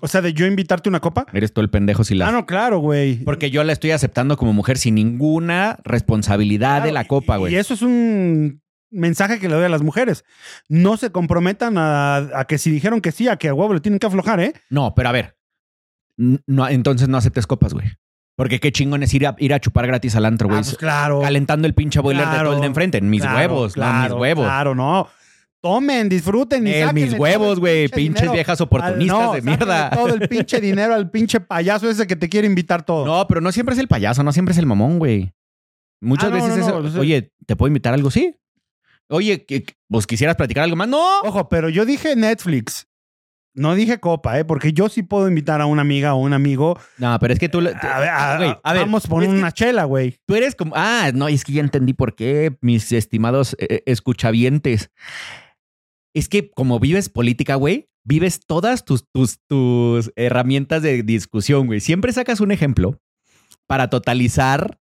[0.00, 1.26] O sea, de yo invitarte una copa.
[1.34, 3.16] Eres tú el pendejo si la Ah, no, claro, güey.
[3.24, 7.52] porque yo la estoy aceptando como mujer sin ninguna responsabilidad de la copa, güey.
[7.52, 10.24] Y eso es un mensaje que le doy a las mujeres.
[10.68, 13.80] No se comprometan a, a que si dijeron que sí, a que a huevo le
[13.80, 14.54] tienen que aflojar, ¿eh?
[14.70, 15.36] No, pero a ver.
[16.46, 17.86] No, entonces no aceptes copas, güey.
[18.36, 20.62] Porque qué chingón es ir a, ir a chupar gratis al antro, Ah, güey.
[20.62, 21.20] pues claro.
[21.20, 22.98] Calentando el pinche boiler de todo el de enfrente.
[22.98, 24.44] En mis Claro, huevos, no, claro, mis huevos.
[24.44, 25.08] Claro, no.
[25.62, 27.82] Tomen, disfruten y sáquenle mis huevos, güey.
[27.88, 29.90] pinche Pinches dinero viejas al- oportunistas no, de mierda.
[29.90, 33.04] Todo el pinche dinero al pinche payaso ese que te quiere invitar todo.
[33.04, 35.32] No, pero no siempre es el payaso, no siempre es el mamón, güey.
[36.02, 38.10] Muchas Ah, no, veces no, es, no, o sea- oye, ¿te puedo invitar algo?
[38.10, 38.34] Sí.
[39.10, 40.88] Oye, ¿qué- qué- ¿vos quisieras platicar algo más?
[40.88, 41.20] No.
[41.24, 42.86] Ojo, pero yo dije Netflix.
[43.52, 44.44] No dije copa, ¿eh?
[44.44, 46.78] Porque yo sí puedo invitar a una amiga o un amigo.
[46.98, 47.58] No, pero es que tú...
[47.58, 47.62] A
[47.98, 50.16] ver, a- güey, a ver, vamos por una chela, güey.
[50.26, 50.72] Tú eres como.
[50.76, 54.90] Ah, no, es que ya entendí por qué, mis estimados eh, escuchavientes.
[56.14, 61.80] Es que como vives política, güey, vives todas tus, tus, tus herramientas de discusión, güey.
[61.80, 63.00] Siempre sacas un ejemplo
[63.66, 64.78] para totalizar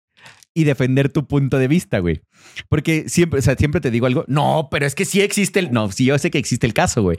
[0.56, 2.22] y defender tu punto de vista, güey.
[2.70, 4.24] Porque siempre, o sea, siempre te digo algo.
[4.28, 5.72] No, pero es que sí existe el.
[5.72, 7.18] No, sí, yo sé que existe el caso, güey.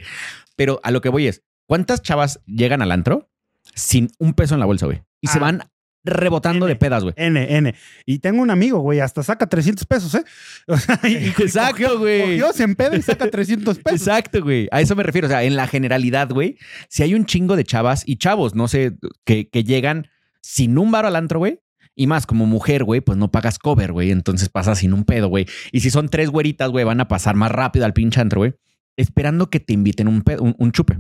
[0.57, 3.31] Pero a lo que voy es: ¿cuántas chavas llegan al antro
[3.75, 5.03] sin un peso en la bolsa, güey?
[5.21, 5.43] Y se Ah.
[5.43, 5.63] van
[6.07, 7.15] rebotando de pedas, güey.
[7.17, 7.75] N, N.
[8.05, 10.25] Y tengo un amigo, güey, hasta saca 300 pesos, ¿eh?
[10.69, 12.21] O sea, y- y Exacto, güey.
[12.39, 14.01] Cogió, se empeda y saca 300 pesos.
[14.07, 14.69] Exacto, güey.
[14.71, 15.27] A eso me refiero.
[15.29, 18.69] O sea, en la generalidad, güey, si hay un chingo de chavas y chavos, no
[18.69, 18.93] sé,
[19.25, 20.09] que, que llegan
[20.43, 21.61] sin un bar al antro, güey.
[21.97, 24.11] Y más, como mujer, güey, pues no pagas cover, güey.
[24.11, 25.47] Entonces pasas sin un pedo, güey.
[25.73, 28.55] Y si son tres güeritas, güey, van a pasar más rápido al pinche antro, güey.
[28.97, 30.99] Esperando que te inviten un, pedo- un, un chupe.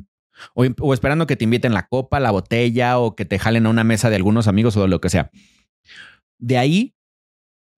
[0.54, 3.70] O, o esperando que te inviten la copa, la botella o que te jalen a
[3.70, 5.30] una mesa de algunos amigos o lo que sea.
[6.40, 6.94] De ahí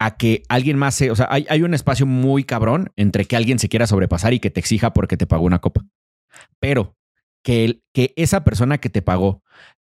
[0.00, 1.10] a que alguien más se.
[1.10, 4.40] O sea, hay, hay un espacio muy cabrón entre que alguien se quiera sobrepasar y
[4.40, 5.84] que te exija porque te pagó una copa.
[6.60, 6.96] Pero
[7.44, 9.42] que, el- que esa persona que te pagó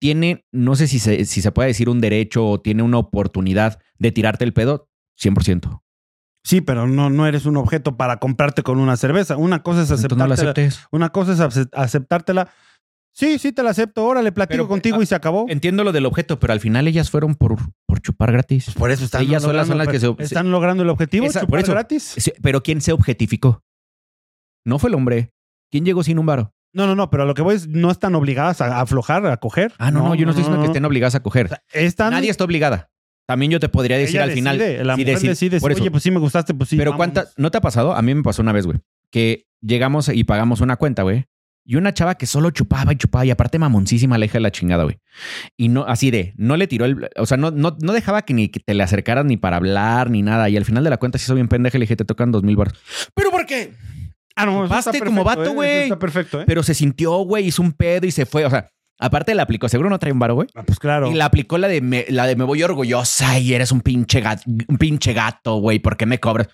[0.01, 3.79] tiene, no sé si se, si se puede decir un derecho o tiene una oportunidad
[3.97, 5.81] de tirarte el pedo, 100%.
[6.49, 9.37] Sí, pero no, no eres un objeto para comprarte con una cerveza.
[9.37, 10.33] Una cosa es no aceptártela.
[10.33, 10.79] aceptes.
[10.89, 12.49] una cosa es ace- aceptártela.
[13.13, 14.03] Sí, sí, te la acepto.
[14.03, 15.45] Órale, platico Pero, contigo ah, y se acabó.
[15.47, 18.73] Entiendo lo del objeto, pero al final ellas fueron por, por chupar gratis.
[18.75, 21.41] Por eso están ellas solas son las logrando- que se- están logrando el objetivo, Esa-
[21.41, 21.71] chupar por eso.
[21.73, 22.15] gratis.
[22.17, 23.61] Sí, Pero ¿quién se objetificó?
[24.65, 25.31] No fue el hombre.
[25.69, 26.55] ¿Quién llegó sin un varo?
[26.73, 29.73] No, no, no, pero lo que voy es, no están obligadas a aflojar, a coger.
[29.77, 31.61] Ah, no, no, yo no, estoy diciendo que estén obligadas a coger.
[31.73, 32.89] Están, Nadie está obligada.
[33.29, 34.57] También yo te podría decir ella al final.
[34.57, 35.81] decide, la si mujer decide- decide, por eso.
[35.81, 36.77] oye, pues sí me gustaste, pues sí.
[36.77, 37.13] Pero vámonos.
[37.13, 37.93] cuántas, ¿no te ha pasado?
[37.93, 38.79] A mí me pasó una vez, güey,
[39.11, 41.25] que llegamos y pagamos una cuenta, güey.
[41.63, 44.49] Y una chava que solo chupaba y chupaba y aparte mamoncísima la hija de la
[44.51, 44.97] chingada, güey.
[45.57, 48.33] Y no, así de, no le tiró el, o sea, no, no, no dejaba que
[48.33, 50.49] ni que te le acercaras ni para hablar ni nada.
[50.49, 52.31] Y al final de la cuenta se hizo bien pendeja y le dije, te tocan
[52.31, 52.73] dos mil baros.
[53.13, 53.73] ¿Pero por qué?
[54.35, 55.53] Ah, no, eso Chupaste está como perfecto, vato, ¿eh?
[55.53, 55.83] güey.
[55.83, 56.43] Está perfecto, ¿eh?
[56.47, 58.45] Pero se sintió, güey, hizo un pedo y se fue.
[58.45, 58.67] O sea,
[58.99, 60.47] aparte le aplicó, seguro no trae un varo, güey.
[60.55, 61.09] Ah, pues claro.
[61.09, 64.21] Y la aplicó la de me, la de me voy orgullosa y eres un pinche
[64.21, 66.49] gato, un pinche gato, güey, ¿por qué me cobras?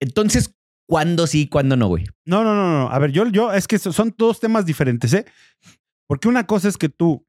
[0.00, 0.54] Entonces,
[0.86, 2.04] ¿cuándo sí, cuándo no, güey?
[2.24, 2.90] No, no, no, no.
[2.90, 5.24] A ver, yo, yo, es que so- son dos temas diferentes, ¿eh?
[6.06, 7.26] Porque una cosa es que tú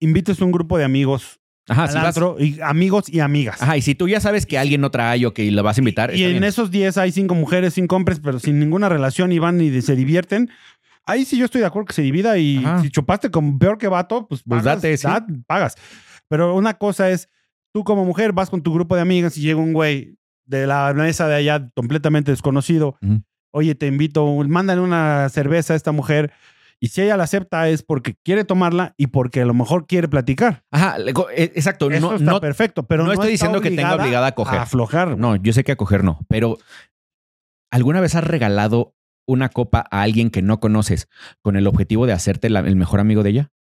[0.00, 3.60] invites a un grupo de amigos Ajá, al si vas- antro, y amigos y amigas.
[3.60, 5.80] Ajá, y si tú ya sabes que alguien no trae o que lo vas a
[5.80, 6.44] invitar, y en bien.
[6.44, 9.96] esos 10 hay cinco mujeres, cinco hombres, pero sin ninguna relación y van y se
[9.96, 10.50] divierten.
[11.06, 12.82] Ahí sí yo estoy de acuerdo que se divida y Ajá.
[12.82, 15.06] si chupaste con peor que vato, pues Pues pagas, date, sí.
[15.46, 15.76] pagas.
[16.28, 17.28] Pero una cosa es,
[17.72, 20.92] tú como mujer vas con tu grupo de amigas y llega un güey de la
[20.94, 22.98] mesa de allá completamente desconocido.
[23.52, 26.32] Oye, te invito, mándale una cerveza a esta mujer.
[26.78, 30.08] Y si ella la acepta es porque quiere tomarla y porque a lo mejor quiere
[30.08, 30.62] platicar.
[30.70, 30.96] Ajá,
[31.34, 31.90] eh, exacto.
[31.90, 34.58] Eso No, está no, perfecto, pero no no, estoy diciendo que tenga obligada a coger.
[34.58, 35.16] aflojar.
[35.16, 36.58] no, yo sé que a coger no, pero
[37.70, 38.94] ¿alguna vez has regalado
[39.26, 41.08] una copa a alguien que no conoces
[41.42, 43.52] con el objetivo de hacerte la- el mejor amigo de ella?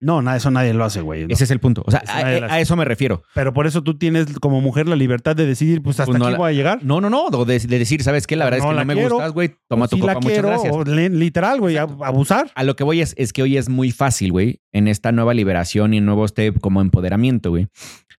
[0.00, 1.26] No, nada, eso nadie lo hace, güey.
[1.26, 1.32] ¿no?
[1.32, 1.82] Ese es el punto.
[1.86, 2.12] O sea, Eso
[2.44, 3.22] a, eso me refiero.
[3.34, 6.26] Pero por eso tú tienes como mujer la libertad de decidir, pues hasta Pues no
[6.26, 6.84] aquí la- voy a llegar.
[6.84, 7.30] No, no, no.
[7.46, 8.36] De, de decir, ¿sabes qué?
[8.36, 9.54] La verdad No es que no me quiero, gustas, güey.
[9.66, 10.74] Toma tu si copa, la muchas quiero, gracias.
[10.74, 12.50] o le- literal, güey, ab- abusar.
[12.54, 15.32] A lo que voy es, es que hoy es muy fácil, güey, en esta nueva
[15.32, 17.68] liberación y nuevo este como empoderamiento, güey,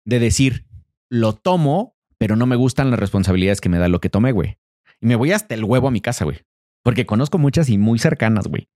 [0.06, 0.64] de decir,
[1.10, 4.56] lo tomo, pero no me gustan las responsabilidades que me da lo que tomé, güey.
[5.02, 6.38] Y me voy hasta el huevo a mi casa, güey.
[6.84, 8.68] Porque conozco muchas y muy cercanas, güey.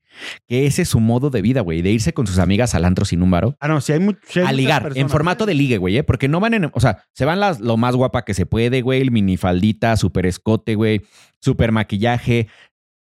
[0.48, 3.04] Que ese es su modo de vida, güey, de irse con sus amigas al antro
[3.04, 3.56] sin un varo.
[3.60, 6.02] Ah, no, si hay, mu- si hay A ligar, en formato de ligue, güey, ¿eh?
[6.02, 6.70] Porque no van en.
[6.72, 9.00] O sea, se van las, lo más guapa que se puede, güey.
[9.02, 11.02] El minifaldita, super escote, güey.
[11.40, 12.48] Super maquillaje.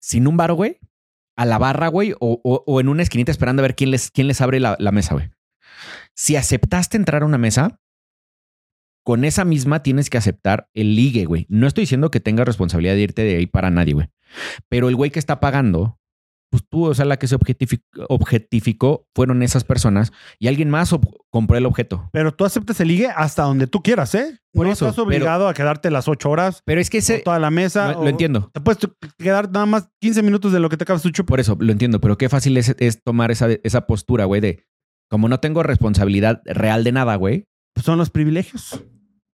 [0.00, 0.78] Sin un varo, güey.
[1.36, 2.12] A la barra, güey.
[2.18, 4.76] O, o- o en una esquinita esperando a ver quién les, quién les abre la,
[4.80, 5.30] la mesa, güey.
[6.14, 7.80] Si aceptaste entrar a una mesa,
[9.04, 11.46] con esa misma tienes que aceptar el ligue, güey.
[11.48, 14.08] No estoy diciendo que tengas responsabilidad de irte de ahí para nadie, güey.
[14.68, 15.98] Pero el güey que está pagando,
[16.50, 20.94] pues tú, o sea, la que se objetific- objetificó fueron esas personas y alguien más
[21.30, 22.08] compró el objeto.
[22.12, 24.38] Pero tú aceptas el ligue hasta donde tú quieras, ¿eh?
[24.54, 27.18] Por no eso, estás obligado a quedarte las ocho horas Pero es que ese.
[27.18, 27.92] toda la mesa.
[27.92, 28.50] Lo, o- lo entiendo.
[28.54, 28.78] Te puedes
[29.18, 31.28] quedar nada más 15 minutos de lo que te acabas tu chupo.
[31.28, 32.00] Por eso, lo entiendo.
[32.00, 34.64] Pero qué fácil es, es tomar esa, esa postura, güey, de
[35.10, 37.44] como no tengo responsabilidad real de nada, güey.
[37.82, 38.82] Son los privilegios.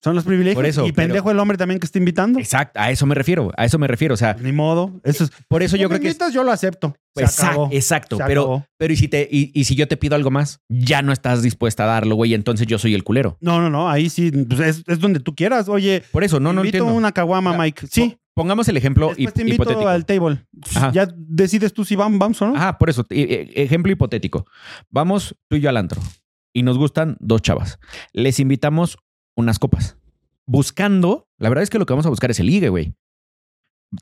[0.01, 0.55] Son los privilegios.
[0.55, 2.39] Por eso, y pero- pendejo el hombre también que está invitando.
[2.39, 2.79] Exacto.
[2.79, 3.51] A eso me refiero.
[3.57, 4.13] A eso me refiero.
[4.13, 4.99] O sea, Ni modo.
[5.03, 5.31] Eso es.
[5.49, 6.07] por eso Si yo creo que.
[6.07, 6.95] invitas, yo lo acepto.
[7.15, 7.69] Se Exacto, acabó.
[7.73, 8.17] exacto.
[8.17, 8.65] Se pero, acabó.
[8.77, 11.41] pero ¿y si, te, y, y si yo te pido algo más, ya no estás
[11.41, 12.33] dispuesta a darlo, güey.
[12.33, 13.37] Entonces yo soy el culero.
[13.41, 13.89] No, no, no.
[13.89, 14.31] Ahí sí.
[14.31, 15.67] pues es, es donde tú quieras.
[15.67, 16.97] Oye, Por eso, no, no invito entiendo.
[16.97, 17.87] una caguama, Mike.
[17.91, 18.09] Sí.
[18.11, 19.89] Po- Pongamos el ejemplo Después te invito hipotético.
[19.89, 20.45] al table.
[20.75, 20.91] Ajá.
[20.93, 22.55] Ya decides tú si vamos, vamos o no.
[22.55, 23.05] Ajá, por eso.
[23.09, 24.45] e- e- Ejemplo hipotético.
[24.89, 25.99] Vamos tú y yo al antro
[26.53, 27.79] y nos gustan dos chavas.
[28.13, 28.97] Les invitamos
[29.39, 29.97] unas copas.
[30.45, 32.95] Buscando, la verdad es que lo que vamos a buscar es el ligue, güey.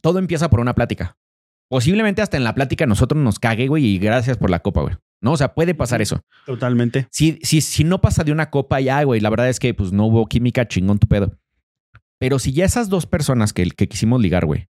[0.01, 1.17] Todo empieza por una plática.
[1.69, 4.95] Posiblemente hasta en la plática nosotros nos cague, güey, y gracias por la copa, güey.
[5.21, 6.21] No, o sea, puede pasar eso.
[6.45, 7.07] Totalmente.
[7.11, 9.91] Si, si, si no pasa de una copa ya, güey, la verdad es que pues
[9.91, 11.37] no hubo química, chingón tu pedo.
[12.19, 14.67] Pero si ya esas dos personas que, que quisimos ligar, güey,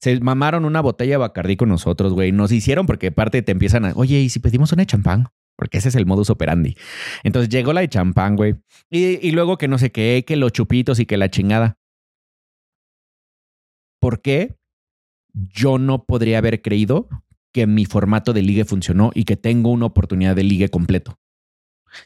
[0.00, 3.84] se mamaron una botella de Bacardí con nosotros, güey, nos hicieron porque aparte te empiezan
[3.84, 5.28] a, oye, ¿y si pedimos una de champán?
[5.58, 6.76] Porque ese es el modus operandi.
[7.24, 8.54] Entonces llegó la de champán, güey.
[8.90, 11.78] Y, y luego que no sé qué, que los chupitos y que la chingada.
[14.00, 14.56] ¿Por qué
[15.34, 17.08] yo no podría haber creído
[17.52, 21.18] que mi formato de ligue funcionó y que tengo una oportunidad de ligue completo?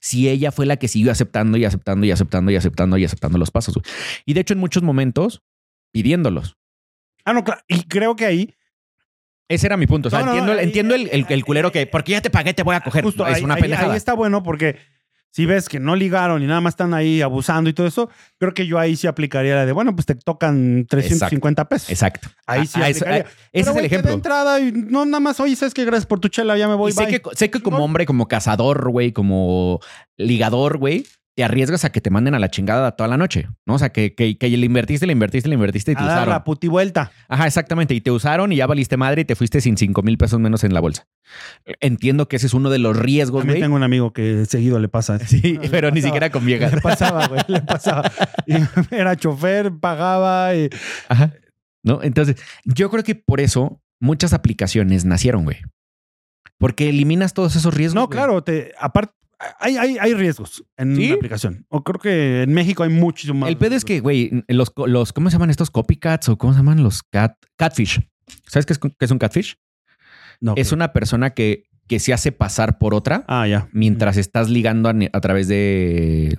[0.00, 3.38] Si ella fue la que siguió aceptando y aceptando y aceptando y aceptando y aceptando
[3.38, 3.74] los pasos.
[3.74, 3.84] güey.
[4.24, 5.42] Y de hecho, en muchos momentos,
[5.92, 6.56] pidiéndolos.
[7.24, 7.60] Ah, no, claro.
[7.68, 8.54] Y creo que ahí.
[9.52, 10.08] Ese era mi punto.
[10.08, 12.54] O sea, No, no, entiendo, entiendo el, el- el culero que, porque ya te pagué,
[12.54, 13.04] te voy a coger.
[13.04, 14.76] Justo es ahí, una ahí- ahí está bueno porque
[15.34, 18.52] si ves que no ligaron y nada más están ahí abusando y todo eso, creo
[18.52, 21.88] que yo ahí sí aplicaría la de, bueno, pues te tocan 350 pesos.
[21.88, 22.28] Exacto.
[22.46, 23.24] Ahí sí Ah, eso- aplicaría.
[23.26, 24.12] ah, ese Pero, es el güey, que de ejemplo.
[24.12, 26.90] entrada y no nada más, oye, sabes que gracias por tu chela, ya me voy,
[26.90, 27.20] y sé bye.
[27.20, 29.80] que, sé que como hombre, como cazador, güey, como
[30.18, 33.74] ligador, güey, te arriesgas a que te manden a la chingada toda la noche, ¿no?
[33.74, 36.28] O sea, que, que, que le invertiste, le invertiste, le invertiste y te a usaron.
[36.28, 37.10] la puti vuelta.
[37.28, 37.94] Ajá, exactamente.
[37.94, 40.62] Y te usaron y ya valiste madre y te fuiste sin cinco mil pesos menos
[40.64, 41.06] en la bolsa.
[41.80, 43.62] Entiendo que ese es uno de los riesgos, También güey.
[43.62, 45.18] tengo un amigo que seguido le pasa.
[45.20, 46.74] Sí, pero ni siquiera con viejas.
[46.74, 48.10] Le pasaba, güey, le pasaba.
[48.46, 48.54] Y
[48.94, 50.54] era chofer, pagaba.
[50.54, 50.68] y-
[51.08, 51.32] Ajá.
[51.82, 52.00] ¿No?
[52.02, 55.56] Entonces, yo creo que por eso muchas aplicaciones nacieron, güey.
[56.58, 57.94] Porque eliminas todos esos riesgos.
[57.94, 58.16] No, güey.
[58.18, 59.14] claro, te, aparte,
[59.58, 61.08] hay, hay, hay riesgos en ¿Sí?
[61.08, 61.66] la aplicación.
[61.68, 63.48] O creo que en México hay muchísimo más.
[63.50, 66.58] El pedo es que, güey, los, los, ¿cómo se llaman estos copycats o cómo se
[66.58, 68.00] llaman los cat, catfish?
[68.46, 69.56] ¿Sabes qué es, qué es un catfish?
[70.40, 73.68] No, Es una persona que, que se hace pasar por otra Ah, ya.
[73.72, 76.36] mientras estás ligando a, a través de,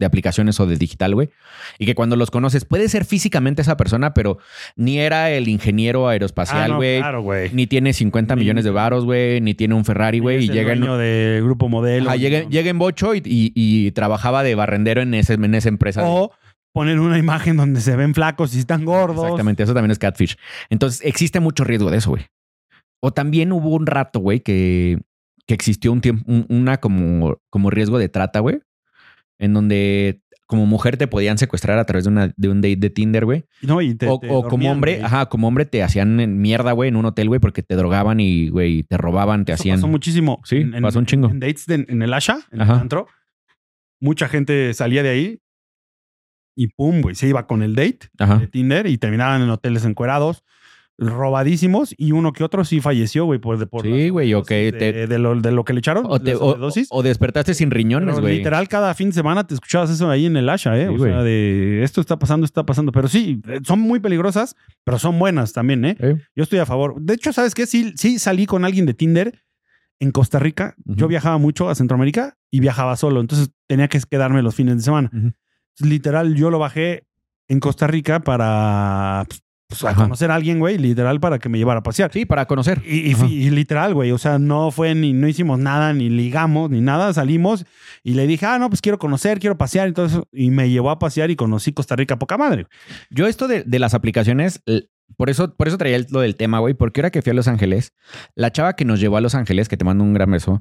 [0.00, 1.30] de aplicaciones o de digital, güey.
[1.78, 4.38] Y que cuando los conoces, puede ser físicamente esa persona, pero
[4.76, 6.98] ni era el ingeniero Ah, aeroespacial, no, güey.
[6.98, 7.50] Claro, güey.
[7.52, 9.40] Ni tiene 50 Ni- millones de varos, güey.
[9.40, 10.44] Ni tiene un Ferrari, güey.
[10.44, 12.08] Y llega en, de grupo modelo.
[12.10, 12.48] Ajá, llega, ¿no?
[12.50, 16.02] llega en bocho y, y- y trabajaba de barrendero en, ese, en esa empresa.
[16.04, 16.32] O
[16.72, 19.22] poner una imagen donde se ven flacos y están gordos.
[19.24, 20.36] Exactamente, eso también es catfish.
[20.70, 22.26] Entonces, existe mucho riesgo de eso, güey.
[23.00, 24.98] O también hubo un rato, güey, que,
[25.46, 28.58] que existió un tiempo, un- una como, como riesgo de trata, güey,
[29.38, 32.90] en donde como mujer te podían secuestrar a través de, una, de un date de
[32.90, 33.44] Tinder, güey.
[33.62, 35.04] No, y te- O, te o como hombre, güey.
[35.04, 38.20] ajá, como hombre te hacían en mierda, güey, en un hotel, güey, porque te drogaban
[38.20, 39.76] y, güey, te robaban, te Eso hacían.
[39.78, 40.40] pasó muchísimo.
[40.44, 41.28] Sí, pasó un chingo.
[41.30, 42.74] En dates de- en el Asha, en Ajá.
[42.74, 43.06] el antro.
[44.00, 45.38] Mucha gente salía de ahí
[46.56, 48.36] y pum, güey, se iba con el date Ajá.
[48.38, 50.44] de Tinder y terminaban en hoteles encuerados
[50.96, 55.06] robadísimos y uno que otro sí falleció, güey, por, por Sí, güey, ok, de, te-
[55.06, 58.38] de lo, de lo que le echaron, O, te- o- despertaste sin riñones, güey.
[58.38, 60.86] literal, cada fin de semana te escuchabas eso ahí en el Asha, ¿eh?
[60.88, 62.92] Sí, o sea, de esto está pasando, está pasando.
[62.92, 65.96] Pero sí, eh, son muy peligrosas, pero son buenas también, ¿eh?
[65.98, 66.16] ¿Eh?
[66.36, 66.94] Yo estoy a favor.
[67.00, 67.66] De hecho, ¿sabes qué?
[67.66, 69.42] Sí, sí salí con alguien de Tinder
[70.00, 70.74] en Costa Rica.
[70.84, 73.20] Yo viajaba mucho a Centroamérica y viajaba solo.
[73.20, 75.10] Entonces tenía que quedarme los fines de semana.
[75.80, 77.04] Literal, yo lo bajé
[77.48, 79.42] en Costa Rica para pues,
[79.80, 80.02] pues, a Ajá.
[80.04, 82.10] conocer a alguien, güey, literal, para que me llevara a pasear.
[82.12, 82.82] Sí, para conocer.
[82.86, 86.80] Y, y- literal, güey, o sea, no fue ni, no hicimos nada, ni ligamos, ni
[86.80, 87.64] nada, salimos
[88.02, 90.26] y le dije, ah, no, pues quiero conocer, quiero pasear eso.
[90.32, 92.66] Y me llevó a pasear y conocí Costa Rica, poca madre.
[93.10, 94.62] Yo esto de, de las aplicaciones,
[95.16, 97.48] por eso, por eso traía lo del tema, güey, porque ahora que fui a Los
[97.48, 97.92] Ángeles,
[98.34, 100.60] la chava que nos llevó a Los Ángeles, que te mando un gran beso,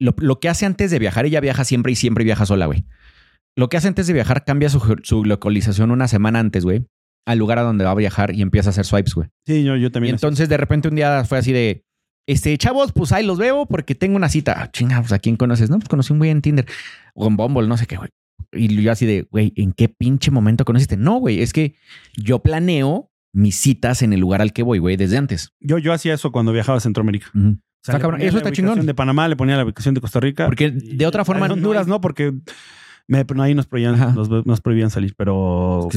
[0.00, 2.84] lo, lo que hace antes de viajar, ella viaja siempre y siempre viaja sola, güey.
[3.56, 6.86] Lo que hace antes de viajar cambia su, su localización una semana antes, güey,
[7.26, 9.28] al lugar a donde va a viajar y empieza a hacer swipes, güey.
[9.46, 10.14] Sí, yo, yo Y también.
[10.14, 11.84] entonces de repente un día fue así de,
[12.26, 14.54] este, chavos, pues ahí los veo porque tengo una cita.
[14.62, 16.66] Ah, chinga, pues a quién conoces, no, pues conocí un güey en Tinder
[17.14, 18.10] o en Bumble, no sé qué, güey.
[18.52, 20.96] Y yo así de, güey, ¿en qué pinche momento conociste?
[20.96, 21.74] No, güey, es que
[22.16, 25.50] yo planeo mis citas en el lugar al que voy, güey, desde antes.
[25.60, 27.26] yo, yo hacía eso cuando viajaba a Centroamérica.
[27.34, 27.38] O
[27.82, 28.20] sea, Está le cabrón.
[28.22, 28.84] Eso está chingón.
[28.84, 30.46] de Panamá, le ponía la ubicación de Costa Rica.
[30.46, 32.32] Porque de otra forma no Honduras no, porque
[33.10, 35.88] me, no, ahí nos prohibían, nos, nos prohibían salir, pero,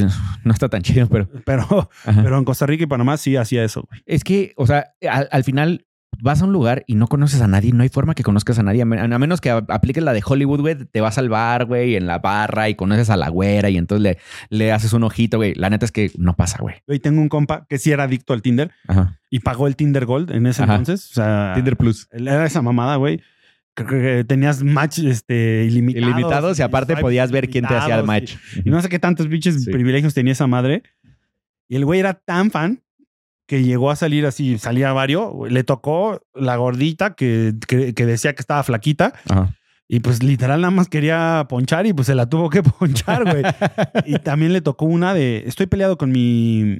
[0.43, 1.28] No está tan chido, pero...
[1.45, 2.21] pero, Ajá.
[2.23, 4.02] pero en Costa Rica y Panamá sí hacía eso, güey.
[4.06, 5.86] Es que, o sea, al, al final
[6.21, 8.63] vas a un lugar y no conoces a nadie, no hay forma que conozcas a
[8.63, 11.65] nadie, a, men- a menos que apliques la de Hollywood, güey, te vas al bar,
[11.65, 14.17] güey, en la barra y conoces a la güera y entonces le,
[14.56, 15.54] le haces un ojito, güey.
[15.56, 16.76] La neta es que no pasa, güey.
[16.88, 19.19] Hoy tengo un compa que sí era adicto al Tinder Ajá.
[19.32, 20.76] y pagó el Tinder Gold en ese Ajá.
[20.76, 21.12] entonces.
[21.12, 22.08] O sea, Plus.
[22.12, 23.19] Era esa mamada, güey.
[23.76, 26.10] Creo que tenías match este, ilimitados.
[26.10, 28.36] Ilimitados y aparte podías ver quién te hacía el match.
[28.64, 29.72] Y, y no sé qué tantos bichos Sí.
[29.72, 30.84] privilegios tenía esa madre.
[31.68, 32.84] Y el güey era tan fan
[33.48, 35.32] que llegó a salir así, salía varios.
[35.32, 35.52] güey.
[35.52, 39.14] Le tocó la gordita que, que, que decía que estaba flaquita.
[39.30, 39.56] Ajá.
[39.88, 43.44] Y pues literal nada más quería ponchar y pues se la tuvo que ponchar, güey.
[44.06, 46.78] y también le tocó una de, estoy peleado con mi,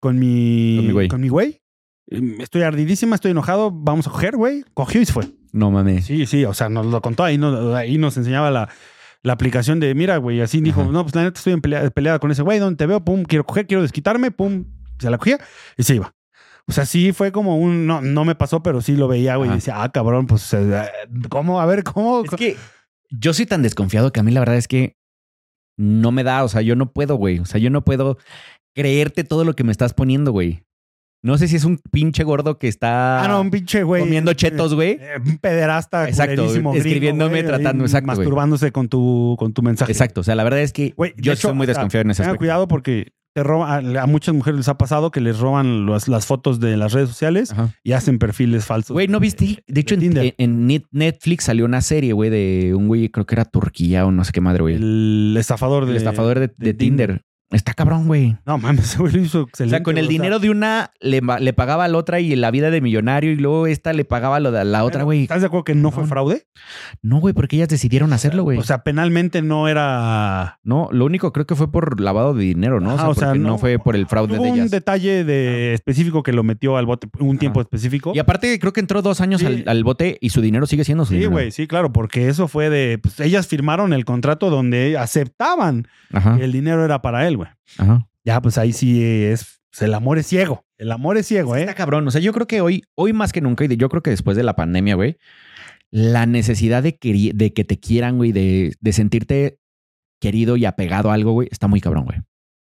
[0.00, 1.08] con mi, Con mi güey.
[1.08, 1.60] con mi güey.
[2.40, 4.64] Estoy ardidísima, estoy enojado, vamos a coger, güey.
[4.74, 5.24] Cogió y se fue.
[5.52, 6.06] No mames.
[6.06, 8.68] Sí, sí, o sea, nos lo contó ahí, nos, ahí nos enseñaba la,
[9.22, 10.90] la aplicación de, mira, güey, así dijo, Ajá.
[10.90, 13.22] no, pues la neta estoy en pelea- peleada con ese güey, donde te veo, pum,
[13.24, 14.64] quiero coger, quiero desquitarme, pum,
[14.98, 15.38] se la cogía
[15.76, 16.14] y se iba.
[16.66, 19.50] O sea, sí fue como un, no, no me pasó, pero sí lo veía, güey,
[19.50, 20.84] y decía, ah, cabrón, pues, eh,
[21.28, 21.60] ¿cómo?
[21.60, 22.22] A ver, ¿cómo?
[22.24, 22.56] Es que
[23.10, 24.96] yo soy tan desconfiado que a mí la verdad es que
[25.76, 27.40] no me da, o sea, yo no puedo, güey.
[27.40, 28.16] O sea, yo no puedo
[28.74, 30.62] creerte todo lo que me estás poniendo, güey.
[31.24, 34.02] No sé si es un pinche gordo que está Ah, no, un pinche güey.
[34.02, 34.98] comiendo chetos, güey.
[35.00, 38.18] Eh, un pederasta Exacto, gringo, escribiéndome, güey, tratando, exacto, güey.
[38.18, 39.92] Masturbándose con tu, con tu mensaje.
[39.92, 40.22] Exacto.
[40.22, 42.38] O sea, la verdad es que Güey, yo hecho, soy muy desconfiado en ese aspecto.
[42.38, 46.26] cuidado porque te roba, a, muchas mujeres les ha pasado que les roban las, las
[46.26, 47.72] fotos de las redes sociales Ajá.
[47.82, 48.92] y hacen perfiles falsos.
[48.92, 49.62] Güey, ¿no viste?
[49.66, 53.24] De hecho, De en, en Net- Netflix salió una serie, güey, de un güey, creo
[53.24, 54.74] que era Turquía o no sé qué madre, güey.
[54.74, 55.96] El, El estafador de.
[55.96, 57.22] estafador de, de de Tinder.
[57.52, 58.36] Está cabrón, güey.
[58.46, 59.76] No mames, güey lo hizo O excelente.
[59.76, 61.20] sea, con el dinero de una le,
[61.52, 64.50] pagaba a la otra y la vida de millonario y luego esta le pagaba lo
[64.50, 65.22] de la otra, güey.
[65.22, 66.46] ¿Estás de acuerdo que no fue fraude?
[67.02, 68.58] No, güey, porque ellas decidieron hacerlo, güey.
[68.58, 70.58] O sea, penalmente no era.
[70.64, 72.92] no, lo único creo que fue por lavado de dinero, ¿no?
[72.92, 74.70] Ajá, o sea, porque no, fue por el fraude Hubo de un ellas.
[74.70, 78.12] detalle de específico que lo metió al bote un tiempo específico.
[78.14, 79.46] Y aparte creo que entró dos años Sí.
[79.46, 81.32] al, al bote y su dinero sigue siendo su Sí, dinero.
[81.32, 82.98] güey, sí, claro, porque eso fue de.
[82.98, 87.41] Pues ellas firmaron el contrato donde aceptaban Ajá, que el dinero era para él, güey.
[87.78, 88.08] Ajá.
[88.24, 89.60] Ya, pues ahí sí es.
[89.70, 90.64] pues, el amor es ciego.
[90.78, 91.60] El amor es ciego, ¿eh?
[91.60, 92.06] Está cabrón.
[92.06, 94.36] O sea, yo creo que hoy, hoy más que nunca, y yo creo que después
[94.36, 95.16] de la pandemia, güey,
[95.90, 99.58] la necesidad de, queri- de que te quieran, güey, de, de sentirte
[100.20, 102.18] querido y apegado a algo, güey, está muy cabrón, güey.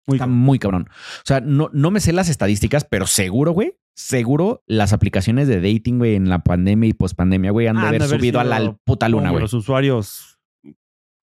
[0.06, 0.88] Muy Está muy cabrón.
[0.90, 5.60] O sea, no, no me sé las estadísticas, pero seguro, güey, seguro las aplicaciones de
[5.60, 8.40] dating, güey, en la pandemia y pospandemia, güey, han de Han de haber haber subido
[8.40, 9.40] a la puta luna, güey.
[9.40, 10.33] Los usuarios.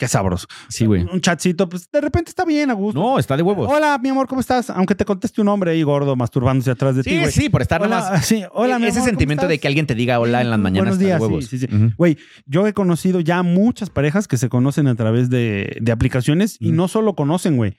[0.02, 0.48] Qué sabroso.
[0.68, 1.04] Sí, güey.
[1.04, 3.00] Un chatcito, pues de repente está bien, a gusto.
[3.00, 3.70] No, está de huevos.
[3.72, 4.72] Hola, mi amor, ¿cómo estás?
[4.72, 7.32] Aunque te conteste un hombre ahí gordo masturbándose atrás de ti, Sí, güey.
[7.32, 8.26] sí, por estar Hola, nada más.
[8.26, 10.58] sí, hola, mi Ese amor, ¿cómo sentimiento de que alguien te diga hola en las
[10.58, 11.46] Sí, mañanas buenos está de días, huevos.
[11.46, 11.94] sí, sí, sí.
[12.00, 16.58] Güey, yo he conocido ya muchas parejas que se conocen a través de, de aplicaciones
[16.60, 17.78] y no solo conocen, güey.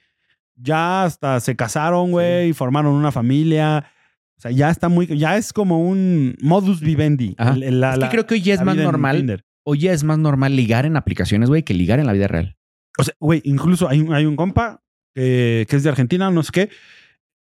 [0.55, 3.85] Ya hasta se casaron, güey, y formaron una familia.
[4.37, 7.35] O sea, ya está muy, ya es como un modus vivendi.
[7.37, 7.51] Ajá.
[7.53, 9.43] El- la- Es que la- creo que hoy ya es la más normal.
[9.65, 12.57] Hoy ya es más normal ligar en aplicaciones, güey, que ligar en la vida real.
[12.97, 14.81] O sea, güey, incluso hay un, hay un compa
[15.15, 16.69] que, que es de Argentina, no sé qué,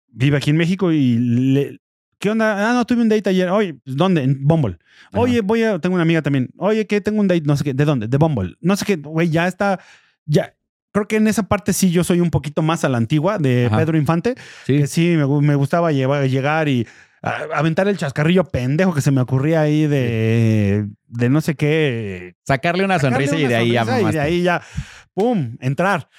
[0.07, 1.79] vive aquí en México y le...
[2.17, 2.69] ¿Qué onda?
[2.69, 3.49] Ah, no, tuve un date ayer.
[3.49, 4.23] Oye, pues, ¿dónde?
[4.23, 4.77] En Bumble.
[5.13, 5.77] Oye, voy a...
[5.79, 6.49] Tengo una amiga también.
[6.57, 7.73] Oye, que tengo un date, no sé qué.
[7.73, 8.07] ¿De dónde?
[8.07, 8.55] De Bumble.
[8.61, 8.95] No sé qué.
[8.95, 9.79] Güey, ya está...
[10.25, 10.55] Ya...
[10.93, 13.65] creo que en esa parte sí yo soy un poquito más a la antigua de
[13.65, 13.77] Ajá.
[13.77, 14.77] Pedro Infante, Sí.
[14.79, 16.87] que sí me, me gustaba llevar- llegar y
[17.53, 22.35] aventar el chascarrillo pendejo que se me ocurría ahí de, de no sé qué.
[22.43, 24.19] Sacarle una sacarle sonrisa y de ahí ya sonrisa y de mamaste.
[24.21, 24.61] ahí ya,
[25.13, 26.09] pum, entrar.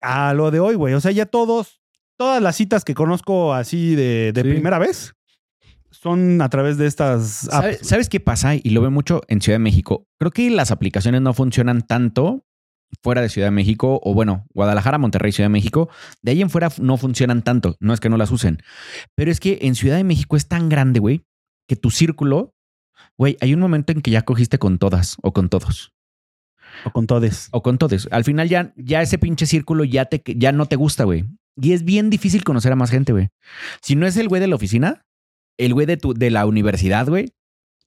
[0.00, 0.94] A lo de hoy, güey.
[0.94, 1.80] O sea, ya todos,
[2.16, 4.48] todas las citas que conozco así de, de Sí.
[4.48, 5.14] primera vez
[5.90, 7.86] son a través de estas ¿Sabe- apps.
[7.88, 8.54] ¿Sabes qué pasa?
[8.54, 10.06] Y lo veo mucho en Ciudad de México.
[10.18, 12.44] Creo que las aplicaciones no funcionan tanto
[13.02, 15.88] fuera de Ciudad de México o bueno, Guadalajara, Monterrey, Ciudad de México.
[16.22, 17.76] De ahí en fuera no funcionan tanto.
[17.80, 18.62] No es que no las usen.
[19.14, 21.24] Pero es que en Ciudad de México es tan grande, güey,
[21.68, 22.54] que tu círculo,
[23.16, 25.92] güey, hay un momento en que ya cogiste con todas o con todos.
[26.84, 27.48] O con todes.
[27.52, 28.08] O con todos.
[28.10, 31.24] Al final ya, ya ese pinche círculo ya, te, ya no te gusta, güey.
[31.56, 33.28] Y es bien difícil conocer a más gente, güey.
[33.80, 35.04] Si no es el güey de la oficina,
[35.56, 37.32] el güey de, tu, de la universidad, güey,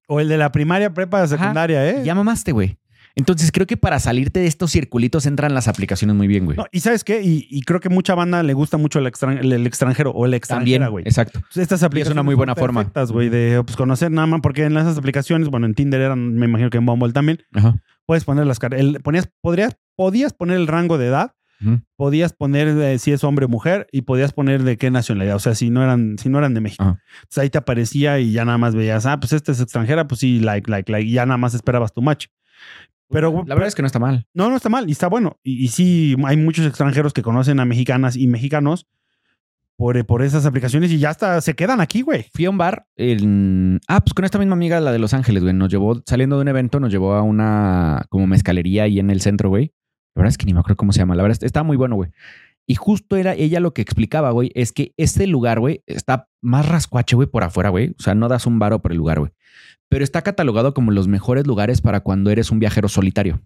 [0.08, 2.04] O el de la primaria, prepa, secundaria, ¿eh?
[2.06, 2.78] ya mamaste, güey.
[3.18, 6.56] Entonces creo que para salirte de estos circulitos entran las aplicaciones muy bien, güey.
[6.56, 7.22] No, y sabes qué?
[7.22, 10.34] Y, y creo que mucha banda le gusta mucho el, extran- el- extranjero o el
[10.36, 11.04] extranjera, güey.
[11.06, 11.40] exacto.
[11.40, 12.84] Entonces, Estas aplicaciones una muy buena forma.
[13.10, 16.46] güey, de pues, conocer nada más, porque en esas aplicaciones, bueno, en Tinder eran, me
[16.46, 17.76] imagino que en Bumble también, Ajá.
[18.06, 21.34] puedes poner las el, ponías, podrías, podías poner el rango de edad,
[21.96, 25.56] podías poner si es hombre o mujer y podías poner de qué nacionalidad, o sea,
[25.56, 26.84] si no eran, si no eran de México.
[26.84, 27.02] Ajá.
[27.24, 30.20] Entonces ahí te aparecía y ya nada más veías, ah, pues esta es extranjera, pues
[30.20, 32.28] sí, like, like, like, y ya nada más esperabas tu match.
[33.10, 34.28] Pero La verdad es que no está mal.
[34.34, 35.38] no, no está mal y está bueno.
[35.44, 38.88] Y, y sí, hay muchos extranjeros que conocen a mexicanas y mexicanos
[39.78, 42.26] por, por esas aplicaciones y ya hasta se quedan aquí, güey.
[42.34, 43.80] Fui a un bar en...
[43.88, 45.54] Ah, pues con esta misma amiga, la de Los Ángeles, güey.
[45.54, 49.22] Nos llevó, saliendo de un evento, nos llevó a una como mezcalería ahí en el
[49.22, 49.72] centro, güey.
[50.16, 51.14] La verdad es que ni me acuerdo cómo se llama.
[51.16, 52.10] La verdad, estaba muy bueno, güey.
[52.70, 56.68] Y justo era ella lo que explicaba, güey, es que este lugar, güey, está más
[56.68, 57.96] rascuache, güey, por afuera, güey.
[57.98, 59.32] O sea, no das un varo por el lugar, güey.
[59.88, 63.42] Pero está catalogado como los mejores lugares para cuando eres un viajero solitario.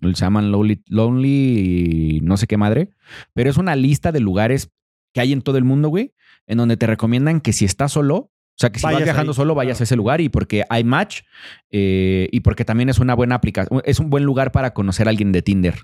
[0.00, 2.90] Se llaman Lonely, Lonely no sé qué madre.
[3.34, 4.70] Pero es una lista de lugares
[5.12, 6.14] que hay en todo el mundo, güey,
[6.46, 9.32] en donde te recomiendan que si estás solo, o sea, que si Vayas vas viajando
[9.32, 9.82] ahí, solo, vayas claro.
[9.82, 11.22] a ese lugar y porque hay match
[11.70, 15.10] eh, y porque también es una buena aplicación, es un buen lugar para conocer a
[15.10, 15.74] alguien de Tinder.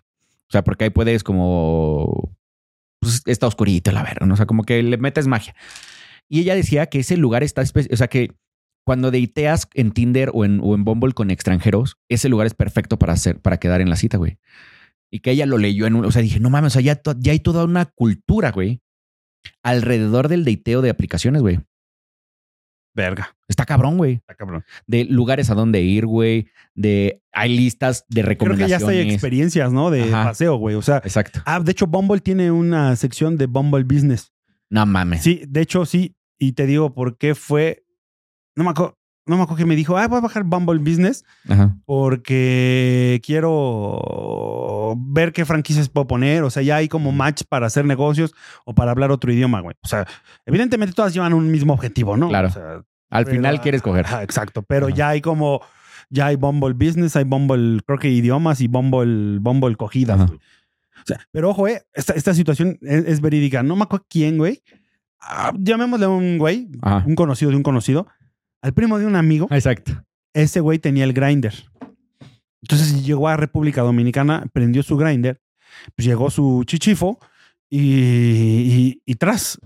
[0.48, 2.37] O sea, porque ahí puedes como...
[3.00, 4.34] Pues está oscurito, la verdad, ¿no?
[4.34, 5.54] o sea, como que le metes magia.
[6.28, 7.62] Y ella decía que ese lugar está...
[7.62, 8.34] O sea, que
[8.84, 12.98] cuando deiteas en Tinder o en, o en Bumble con extranjeros, ese lugar es perfecto
[12.98, 14.38] para hacer, para quedar en la cita, güey.
[15.10, 16.04] Y que ella lo leyó en un...
[16.04, 18.82] O sea, dije, no mames, o sea, ya, ya hay toda una cultura, güey,
[19.62, 21.60] alrededor del deiteo de aplicaciones, güey.
[22.94, 23.37] Verga.
[23.48, 24.14] Está cabrón, güey.
[24.14, 24.62] Está cabrón.
[24.86, 26.48] De lugares a donde ir, güey.
[26.74, 27.22] De...
[27.32, 28.80] Hay listas de Creo que recomendaciones.
[28.96, 29.90] ya hay experiencias, ¿no?
[29.90, 30.24] De Ajá.
[30.24, 30.74] paseo, güey.
[30.76, 31.40] O sea, Exacto.
[31.46, 34.32] ah, de hecho, Bumble tiene una sección de Bumble Business.
[34.70, 35.22] No mames.
[35.22, 36.14] Sí, de hecho, sí.
[36.38, 37.84] Y te digo por qué fue.
[38.54, 38.96] No me acuerdo.
[39.26, 41.76] No me acuerdo que me dijo, ah, voy a bajar Bumble Business Ajá.
[41.84, 46.42] porque quiero ver qué franquicias puedo poner.
[46.44, 48.34] O sea, ya hay como match para hacer negocios
[48.64, 49.76] o para hablar otro idioma, güey.
[49.82, 50.06] O sea,
[50.46, 52.28] evidentemente todas llevan un mismo objetivo, ¿no?
[52.28, 52.48] Claro.
[52.48, 54.06] O sea, Al pero- final quieres coger.
[54.06, 54.62] Ajá, exacto.
[54.62, 54.94] Pero Ajá.
[54.96, 55.60] ya hay como,
[56.10, 60.26] ya hay Bumble Business, hay Bumble, creo que idiomas y Bumble, Bumble cogidas, Ajá.
[60.26, 60.38] güey.
[60.38, 63.62] O sea, pero ojo, eh, esta, esta situación es, es verídica.
[63.62, 64.62] No me acuerdo quién, güey.
[65.20, 66.68] Ah, llamémosle a un güey,
[67.06, 68.06] un conocido de un conocido,
[68.62, 69.48] al primo de un amigo.
[69.50, 70.04] Exacto.
[70.34, 71.54] Ese güey tenía el grinder.
[72.62, 75.40] Entonces llegó a República Dominicana, prendió su grinder,
[75.96, 77.18] pues llegó su chichifo
[77.70, 79.58] y, y- y tras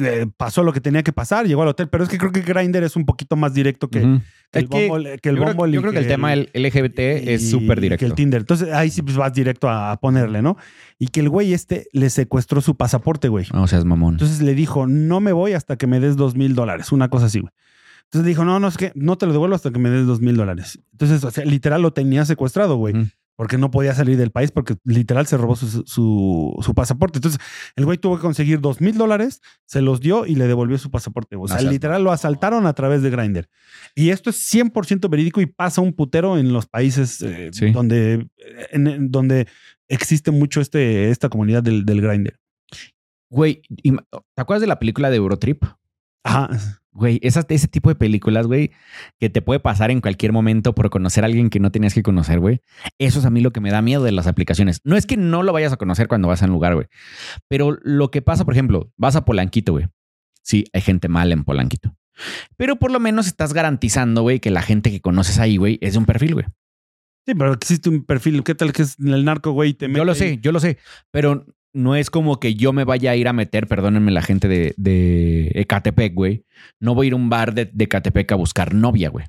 [0.00, 1.88] eh, pasó lo que tenía que pasar, llegó al hotel.
[1.88, 4.70] Pero es que creo que grinder es un poquito más directo que, que el Es
[4.70, 5.18] que Bumble.
[5.18, 7.76] que el yo creo, Bumble y yo creo que el tema del LGBT es súper
[7.76, 8.06] Que directo.
[8.06, 8.40] el Tinder.
[8.40, 10.56] Entonces ahí sí pues vas directo a, a ponerle, ¿no?
[10.98, 13.46] Y que el güey este le secuestró su pasaporte, güey.
[13.52, 14.14] No seas mamón.
[14.14, 17.26] Entonces le dijo, no me voy hasta que me des dos mil dólares, una cosa
[17.26, 17.52] así, güey.
[18.04, 20.06] Entonces le dijo, no, no, es que no te lo devuelvo hasta que me des
[20.06, 20.80] dos mil dólares.
[20.92, 22.94] Entonces, o sea, literal lo tenía secuestrado, güey.
[23.38, 27.18] Porque no podía salir del país porque literal se robó su, su, su pasaporte.
[27.18, 27.40] Entonces,
[27.76, 30.90] el güey tuvo que conseguir dos mil dólares, se los dio y le devolvió su
[30.90, 31.36] pasaporte.
[31.36, 33.48] O sea, literal lo asaltaron a través de Grindr.
[33.94, 37.70] Y esto es 100% verídico y pasa un putero en los países eh, Sí.
[37.70, 38.28] donde,
[38.72, 39.46] en- en donde
[39.86, 42.40] existe mucho este, esta comunidad del, del Grindr.
[43.30, 45.62] Güey, ¿te acuerdas de la película de Eurotrip?
[46.24, 46.50] Ajá.
[46.98, 48.72] Güey, esas, ese tipo de películas, güey,
[49.20, 52.02] que te puede pasar en cualquier momento por conocer a alguien que no tenías que
[52.02, 52.60] conocer, güey.
[52.98, 54.80] Eso es a mí lo que me da miedo de las aplicaciones.
[54.82, 56.88] No es que no lo vayas a conocer cuando vas a un lugar, güey.
[57.46, 59.86] Pero lo que pasa, por ejemplo, vas a Polanquito, güey.
[60.42, 61.94] Sí, hay gente mala en Polanquito.
[62.56, 65.92] Pero por lo menos estás garantizando, güey, que la gente que conoces ahí, güey, es
[65.92, 66.46] de un perfil, güey.
[67.26, 68.42] Sí, pero existe un perfil.
[68.42, 69.74] ¿Qué tal que es el narco, güey?
[69.74, 70.18] Te Yo lo ahí?
[70.18, 70.78] sé, yo lo sé.
[71.12, 71.46] Pero
[71.78, 74.74] no es como que yo me vaya a ir a meter, perdónenme la gente de,
[74.76, 76.44] de Ecatepec, güey.
[76.80, 79.26] No voy a ir a un bar de, de Ecatepec a buscar novia, güey.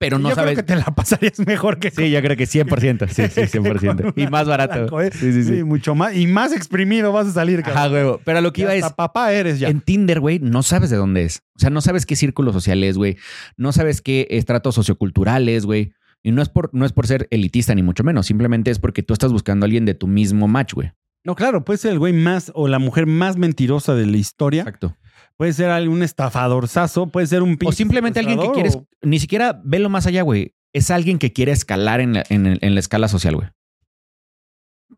[0.00, 0.52] pero no yo sabes.
[0.54, 3.08] creo que te la pasarías mejor que Sí, yo creo que 100%.
[3.08, 4.02] Sí, sí, 100%.
[4.14, 4.74] Con Y más barato.
[4.74, 5.10] blanco, ¿eh?
[5.12, 5.56] Sí, sí, sí.
[5.56, 6.14] Sí, mucho más.
[6.14, 7.76] Y más exprimido vas a salir, cabrón.
[7.78, 8.20] Ajá, huevo.
[8.24, 9.68] Pero lo que iba es, hasta papá eres ya.
[9.68, 11.42] en Tinder, güey, no sabes de dónde es.
[11.56, 13.16] O sea, no sabes qué círculo social es, güey.
[13.56, 15.92] No sabes qué estratos socioculturales, güey.
[16.22, 18.26] Y no es, por, no es por ser elitista, ni mucho menos.
[18.26, 20.92] Simplemente es porque tú estás buscando a alguien de tu mismo match, güey.
[21.24, 24.62] No, claro, puede ser el güey más o la mujer más mentirosa de la historia.
[24.62, 24.96] Exacto.
[25.36, 29.88] Puede ser algún estafadorzazo, puede ser un O simplemente alguien que quieres, ni siquiera velo
[29.88, 30.54] más allá, güey.
[30.72, 33.48] Es alguien que quiere escalar en la, en la escala social, güey.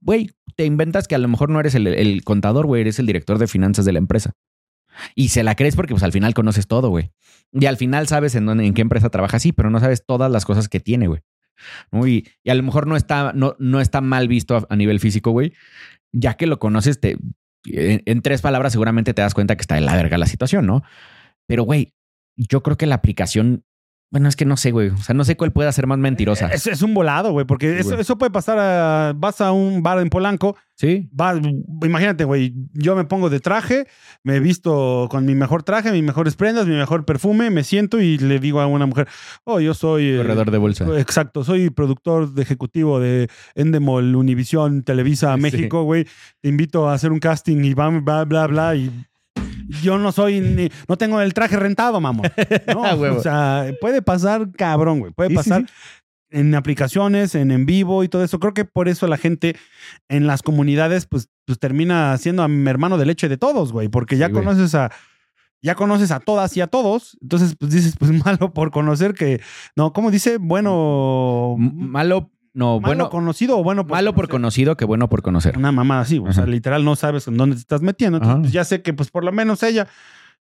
[0.01, 3.07] Güey, te inventas que a lo mejor no eres el, el contador, güey, eres el
[3.07, 4.33] director de finanzas de la empresa.
[5.14, 7.12] Y se la crees porque pues al final conoces todo, güey.
[7.53, 10.30] Y al final sabes en dónde, en qué empresa trabaja, sí, pero no sabes todas
[10.30, 11.20] las cosas que tiene, güey.
[12.07, 15.53] Y, a lo mejor no está, no, no está mal visto a, nivel físico, güey.
[16.12, 17.16] Ya que lo conoces, te,
[17.64, 20.82] en tres palabras seguramente te das cuenta que está de la verga la situación, ¿no?
[21.46, 21.94] Pero, güey,
[22.36, 23.64] yo creo que la aplicación,
[24.11, 24.89] bueno, es que no sé, güey.
[24.89, 26.49] O sea, no sé cuál puede ser más mentirosa.
[26.49, 28.01] Es, es un volado, güey, porque Sí, eso, güey.
[28.01, 31.09] eso puede pasar a, vas a un bar en Polanco, Sí.
[31.13, 31.39] vas,
[31.85, 33.87] imagínate, güey, yo me pongo de traje,
[34.25, 38.17] me visto con mi mejor traje, mis mejores prendas, mi mejor perfume, me siento y
[38.19, 39.07] le digo a una mujer,
[39.45, 40.07] oh, yo soy...
[40.09, 40.87] eh, Corredor de bolsa.
[40.99, 45.41] Exacto, soy productor de ejecutivo de Endemol, Univisión, Televisa, Sí.
[45.43, 46.07] México, güey.
[46.41, 48.75] Te invito a hacer un casting y bla, bla, bla, bla.
[48.75, 48.91] Y
[49.83, 52.31] yo no soy ni, no tengo el traje rentado, mamón.
[52.66, 52.83] No,
[53.16, 55.12] o sea, puede pasar cabrón, güey.
[55.12, 55.73] Puede Sí, pasar sí.
[56.31, 58.39] en aplicaciones, en en vivo y todo eso.
[58.41, 59.57] Creo que por eso la gente
[60.09, 63.89] en las comunidades, pues, pues termina siendo a mi hermano de leche de todos, güey.
[63.89, 64.45] Porque ya güey.
[64.45, 64.91] conoces a.
[65.62, 67.18] Ya conoces a todas y a todos.
[67.21, 69.41] Entonces, pues dices, pues malo por conocer que.
[69.77, 70.39] No, ¿cómo dice?
[70.39, 71.57] Bueno.
[71.59, 73.11] Malo, no, malo bueno.
[73.11, 75.57] conocido o bueno por Malo por conocido que bueno por conocer.
[75.57, 78.18] Una mamada así, o sea, literal no sabes en dónde te estás metiendo.
[78.18, 79.86] Entonces, pues, ya sé que, pues por lo menos ella,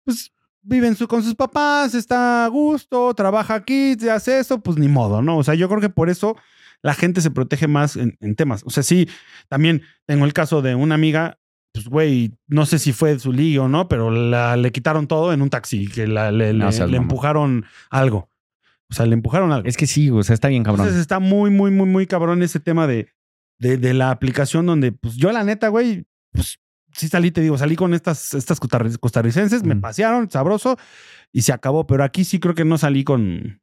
[0.03, 0.31] pues
[0.63, 4.77] vive en su, con sus papás, está a gusto, trabaja aquí, te hace eso, pues
[4.77, 5.37] ni modo, ¿no?
[5.37, 6.35] O sea, yo creo que por eso
[6.81, 8.63] la gente se protege más en, en temas.
[8.65, 9.07] O sea, sí,
[9.49, 11.37] también tengo el caso de una amiga,
[11.73, 15.33] pues güey, no sé si fue su ligue o no, pero la, le quitaron todo
[15.33, 18.30] en un taxi, que la- le, No le- empujaron algo.
[18.91, 19.67] O sea, le empujaron algo.
[19.67, 20.81] Es que sí, o sea, está bien cabrón.
[20.85, 23.07] Entonces está muy, muy, muy, muy cabrón ese tema de,
[23.57, 26.59] de, de la aplicación donde, pues yo la neta, güey, pues
[26.93, 30.77] sí salí, te digo, salí con estas, estas costarri- costarricenses, me pasearon, sabroso,
[31.31, 31.87] y se acabó.
[31.87, 33.61] Pero aquí sí creo que no salí con,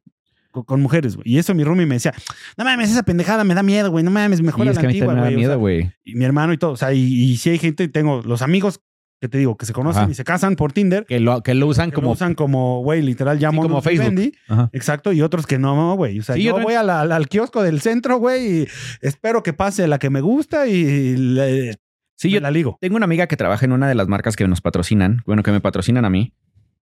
[0.49, 1.29] con, con mujeres, güey.
[1.31, 2.13] Y eso mi roomie me decía,
[2.57, 4.87] no mames, esa pendejada me da miedo, güey, no mames, mejor a es la que
[4.87, 5.77] a mí antigua, también me da güey.
[5.77, 5.93] O sea, miedo, güey.
[6.05, 8.81] y mi hermano y todo, o sea, y, y si hay gente, tengo los amigos
[9.21, 10.11] que te digo, que se conocen Ajá.
[10.11, 12.07] y se casan por Tinder, Que lo, que lo usan que como.
[12.07, 14.31] lo usan como, güey, literal, ya Sí, como Facebook.
[14.71, 16.19] Exacto, y otros que no, güey.
[16.19, 18.67] O sea, Sí, yo voy a la- al kiosco del centro, güey, y
[19.01, 21.75] espero que pase la que me gusta y le,
[22.15, 22.77] Sí, yo la ligo.
[22.81, 25.21] tengo una amiga que trabaja en una de las marcas que nos patrocinan.
[25.25, 26.33] Bueno, que me patrocinan a mí.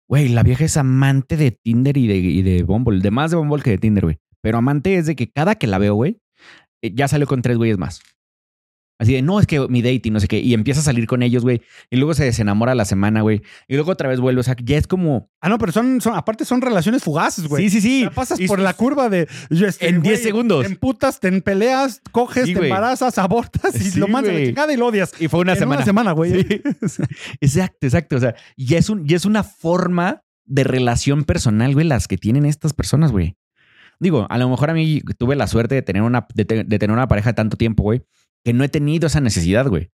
[0.08, 3.00] Güey, la vieja es amante de Tinder y de, y de Bumble.
[3.00, 4.20] De más de Bumble que de Tinder, güey.
[4.42, 6.20] Pero amante es de que cada que la veo, güey,
[6.82, 8.02] eh, ya salió con tres güeyes más.
[9.02, 10.38] Así de, no, es que mi date y no sé qué.
[10.40, 11.64] Y empieza a salir con ellos, güey.
[11.90, 13.42] Y luego se desenamora la semana, güey.
[13.68, 14.42] Y luego otra vez vuelve.
[14.42, 15.32] O sea, ya es como...
[15.42, 17.68] Ah, no, pero son, son aparte son relaciones fugaces, güey.
[17.68, 18.10] Sí, sí, sí.
[18.14, 20.66] Pasas Y- por la curva de este, En 10 güey, segundos.
[20.68, 24.46] Te emputas, te peleas, coges, Sí, te embarazas, abortas y Sí, lo mandas a la
[24.46, 25.12] chingada y lo odias.
[25.20, 25.78] Y fue una En semana.
[25.80, 26.46] Una semana, güey.
[27.42, 28.16] Exacto, exacto.
[28.18, 32.18] O sea, y es, un, y es una forma de relación personal, güey, las que
[32.18, 33.36] tienen estas personas, güey.
[34.00, 36.80] Digo, a lo mejor a mí tuve la suerte de tener una, de, te- de
[36.80, 38.02] tener una pareja tanto tiempo, güey,
[38.44, 39.92] que no he tenido esa necesidad, güey.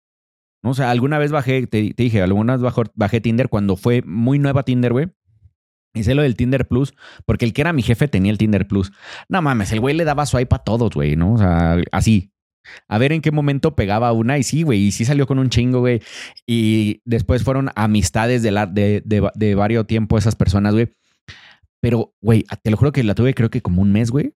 [0.62, 0.70] ¿No?
[0.70, 4.62] O sea, alguna vez bajé, te, dije, alguna vez bajé Tinder cuando fue muy nueva
[4.62, 5.08] Tinder, güey.
[5.94, 6.94] Hice lo del Tinder Plus,
[7.26, 8.92] porque el que era mi jefe tenía el Tinder Plus.
[9.28, 11.34] No mames, el güey le daba swipe a todos, güey, ¿no?
[11.34, 12.30] O sea, así.
[12.88, 15.50] A ver en qué momento pegaba una y sí, güey, y sí salió con un
[15.50, 16.00] chingo, güey.
[16.46, 20.92] Y después fueron amistades de, la, de, de, de varios tiempo esas personas, güey.
[21.82, 24.34] Pero, güey, te lo juro que la tuve creo que como un mes, güey.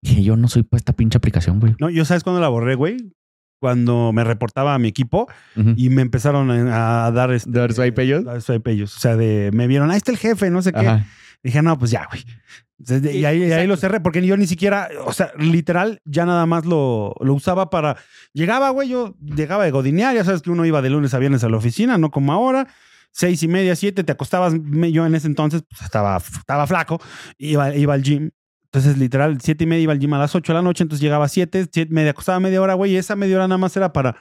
[0.00, 1.74] Y yo no soy para esta pinche aplicación, güey.
[1.80, 2.96] No, yo sabes cuándo la borré, güey.
[3.60, 5.28] Cuando me reportaba a mi equipo
[5.76, 8.24] y me empezaron a, dar este, ¿Dar swipe ellos?
[8.24, 8.96] dar swipe ellos.
[8.96, 10.86] O sea, de me vieron, ahí está el jefe, no sé qué.
[10.86, 11.06] Ajá.
[11.42, 12.24] Dije, no, pues ya, güey.
[13.12, 16.46] Y ahí, y ahí lo cerré porque yo ni siquiera, o sea, literal, ya nada
[16.46, 17.96] más lo, lo usaba para.
[18.32, 21.42] Llegaba, güey, yo llegaba de godinear, ya sabes que uno iba de lunes a viernes
[21.42, 22.68] a la oficina, no como ahora.
[23.10, 24.54] Seis y media, siete, te acostabas.
[24.92, 27.00] Yo en ese entonces pues, estaba, estaba flaco,
[27.38, 28.30] iba, iba al gym.
[28.72, 31.02] Entonces, literal, siete y media iba al gym a las ocho de la noche, entonces
[31.02, 33.76] llegaba a siete, siete me acostaba media hora, güey, y esa media hora nada más
[33.76, 34.16] era para.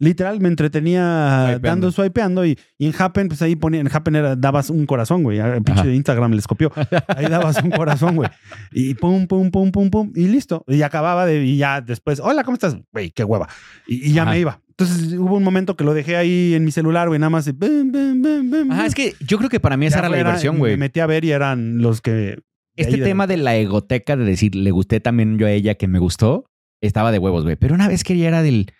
[0.00, 1.68] Literal, me entretenía Swipeando.
[1.68, 5.24] dando swipeando y, y en Happen, pues ahí ponía, en Happen era, dabas un corazón,
[5.24, 5.40] güey.
[5.40, 6.70] El pinche de Instagram les copió.
[7.08, 8.28] Ahí dabas un corazón, güey.
[8.70, 10.12] Y pum, pum, pum, pum, pum.
[10.14, 10.64] Y listo.
[10.68, 11.42] Y acababa de.
[11.44, 12.76] Y ya después, hola, ¿cómo estás?
[12.92, 13.48] Güey, qué hueva.
[13.88, 14.30] Y, y ya Ajá.
[14.30, 14.60] me iba.
[14.68, 17.46] Entonces hubo un momento que lo dejé ahí en mi celular, güey, nada más.
[17.46, 19.98] de bum, bum, bum, bum, Ajá, es que yo creo que para mí esa Ya,
[20.00, 20.76] era la güey, diversión, Me güey.
[20.76, 22.38] metí a ver y eran los que
[22.78, 25.88] este de tema de la egoteca, de decir, le gusté también yo a ella que
[25.88, 26.46] me gustó,
[26.80, 27.56] estaba de huevos, güey.
[27.56, 28.72] Pero una vez que ya era del,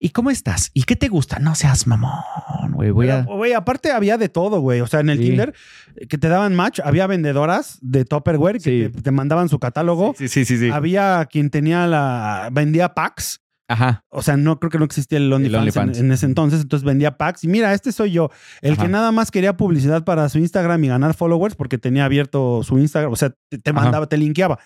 [0.00, 0.70] ¿y cómo estás?
[0.74, 1.38] ¿Y qué te gusta?
[1.38, 2.90] No seas mamón, güey.
[2.90, 3.24] Voy a...
[3.24, 4.80] Pero, Güey, aparte había de todo, güey.
[4.80, 5.24] O sea, en el Sí.
[5.26, 5.54] Tinder
[5.96, 8.88] eh, que te daban match, había vendedoras de Tupperware que Sí.
[8.94, 10.14] te, te mandaban su catálogo.
[10.16, 10.70] Sí, sí, sí, sí.
[10.70, 12.48] Había quien tenía la.
[12.52, 13.40] vendía packs.
[13.68, 14.04] Ajá.
[14.10, 15.98] O sea, no creo que no existía el OnlyFans, OnlyFans.
[15.98, 16.60] En, en ese entonces.
[16.62, 17.44] Entonces vendía packs.
[17.44, 18.30] Y mira, este soy yo.
[18.60, 18.82] El Ajá.
[18.82, 22.78] que nada más quería publicidad para su Instagram y ganar followers porque tenía abierto su
[22.78, 23.12] Instagram.
[23.12, 23.80] O sea, te, te Ajá.
[23.80, 24.58] mandaba, te linkeaba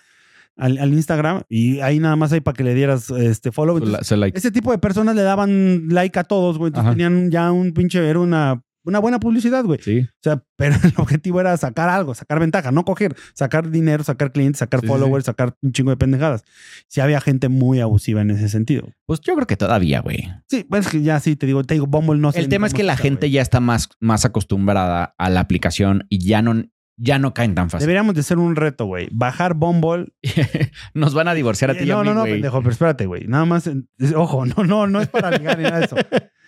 [0.57, 3.77] al, al Instagram y ahí nada más hay para que le dieras este follow.
[3.77, 4.37] Entonces, like.
[4.37, 6.67] ese tipo de personas le daban like a todos, güey.
[6.69, 6.97] Entonces Ajá.
[6.97, 9.79] tenían ya un pinche, era una, una buena publicidad, güey.
[9.81, 9.99] Sí.
[10.01, 14.31] O sea, pero el objetivo era sacar algo, sacar ventaja, no coger, sacar dinero, sacar
[14.31, 16.43] clientes, sacar Sí, sí, followers, sacar un chingo de pendejadas.
[16.87, 18.87] Sí había gente muy abusiva en ese sentido.
[19.05, 20.29] Pues yo creo que todavía, güey.
[20.49, 22.83] Sí, pues que ya sí, te digo, te digo, Bumble no El tema es que
[22.83, 26.63] la está, gente ya está más, más acostumbrada a la aplicación y ya no,
[26.97, 27.85] ya no caen tan fácil.
[27.85, 29.07] Deberíamos de ser un reto, güey.
[29.11, 30.13] Bajar Bumble.
[30.93, 32.33] Nos van a divorciar a ti Eh, y a no, mí, no, no, güey.
[32.33, 33.25] pendejo, pero espérate, güey.
[33.27, 35.95] Nada más, es- ojo, no, no, no es para ligar ni nada de eso.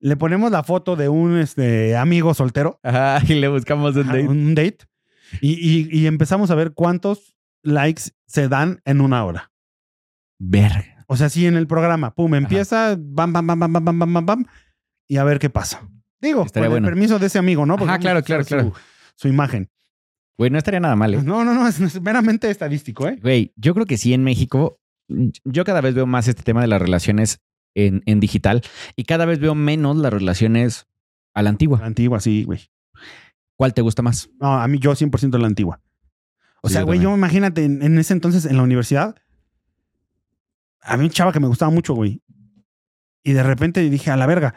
[0.00, 2.78] Le ponemos la foto de un este, amigo soltero.
[2.82, 4.28] Ajá, y le buscamos un date.
[4.28, 4.78] un date
[5.40, 9.50] y, y- y empezamos a ver cuántos likes se dan en una hora.
[10.38, 11.04] Verga.
[11.08, 14.14] O sea, sí, en el programa, pum, empieza, bam, bam, bam, bam, bam, bam, bam,
[14.14, 14.44] bam, bam,
[15.08, 15.88] y a ver qué pasa.
[16.20, 17.74] Digo, Estaría con el permiso de ese amigo, ¿no?
[17.74, 18.72] Ajá, vamos a claro, usar claro, su- claro.
[19.14, 19.70] Su imagen.
[20.36, 21.22] Güey, no estaría nada mal, ¿eh?
[21.22, 23.18] No, no, no, es, es meramente estadístico, ¿eh?
[23.20, 24.78] Güey, yo creo que sí en México,
[25.44, 27.40] yo cada vez veo más este tema de las relaciones
[27.74, 28.62] en, en digital
[28.96, 30.86] y cada vez veo menos las relaciones
[31.34, 31.78] a la antigua.
[31.80, 32.70] La antigua, sí, güey.
[33.56, 34.30] ¿Cuál te gusta más?
[34.40, 35.80] No, a mí yo 100% la antigua.
[36.62, 39.14] O Sí, sea, güey, yo imagínate, en, en ese entonces, en la universidad,
[40.80, 42.22] a mí un chava que me gustaba mucho, güey.
[43.22, 44.54] Y de repente dije, a la verga,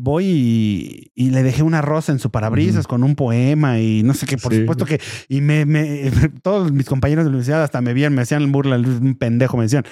[0.00, 4.14] voy y, y le dejé una rosa en su parabrisas con un poema y no
[4.14, 4.60] sé qué, por Sí.
[4.60, 5.00] supuesto que...
[5.28, 6.10] Y me, me-
[6.42, 9.64] todos mis compañeros de la universidad hasta me vieron, me hacían burla, un pendejo, me
[9.64, 9.84] decían...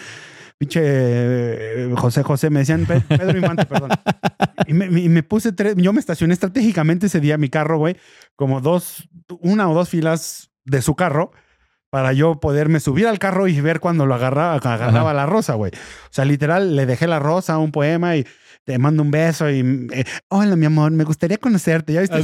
[0.59, 3.90] Pinche eh, José José, me decían Pe- Pedro Infante, perdón.
[4.66, 7.96] Y me, y me puse tres, yo me estacioné estratégicamente ese día mi carro, güey,
[8.36, 9.09] como dos,
[9.40, 11.32] una o dos filas de su carro
[11.90, 15.70] para yo poderme subir al carro y ver cuando lo agarraba, agarraba la rosa, güey.
[15.74, 18.26] O sea, literal, le dejé la rosa, un poema y
[18.65, 21.93] te mando un beso y, eh, hola, mi amor, me gustaría conocerte.
[21.93, 22.17] ¿Ya viste?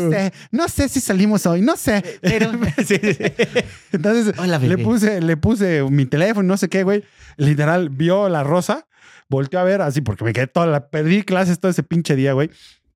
[0.00, 2.02] No sé, no sé si salimos hoy, no sé.
[2.22, 3.24] Pero- Sí, sí, sí.
[3.92, 7.04] Entonces, Hola, le puse, le puse mi teléfono, no sé qué, güey.
[7.36, 8.86] Literal, vio la rosa,
[9.28, 12.32] volteó a ver así, porque me quedé toda la, perdí clases todo ese pinche día,
[12.32, 12.50] güey.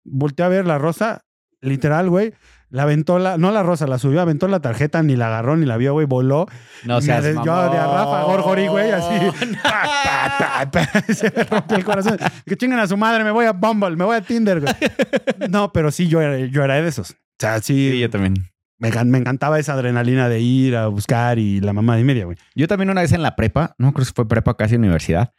[0.04, 1.24] Volteó a ver la rosa,
[1.60, 2.32] literal, güey.
[2.70, 5.66] La aventó la, no la rosa, la subió, aventó la tarjeta, ni la agarró, ni
[5.66, 6.46] la vio, güey, voló.
[6.84, 9.12] No me seas de- yo de a Rafa Gorgori, güey, así.
[9.12, 9.34] mamón.
[9.62, 9.82] Pa,
[10.38, 11.02] pa, pa, pa.
[11.14, 12.16] Se me rompió el corazón.
[12.46, 14.72] Que chinguen a su madre, me voy a Bumble, me voy a Tinder, güey.
[15.50, 17.10] No, pero sí, yo era, yo era de esos.
[17.10, 18.34] O sea, sí, Sí, yo también.
[18.78, 22.36] me, me encantaba esa adrenalina de ir a buscar y la mamá de media, güey.
[22.54, 25.32] Yo también una vez en la prepa, no creo que fue prepa, casi universidad,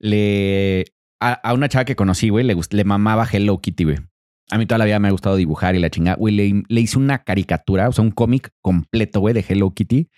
[0.00, 0.84] le
[1.20, 3.96] a, a una chava que conocí, güey, le, gust- le mamaba Hello Kitty, güey.
[4.50, 6.16] A mí toda la vida me ha gustado dibujar y la chingada.
[6.16, 10.10] Güey, le, le hice una caricatura, o sea, un cómic completo, güey, de Hello Kitty,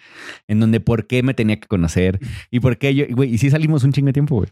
[0.48, 2.18] en donde por qué me tenía que conocer
[2.50, 4.48] y por qué yo, güey, y sí salimos un chingo de tiempo, güey.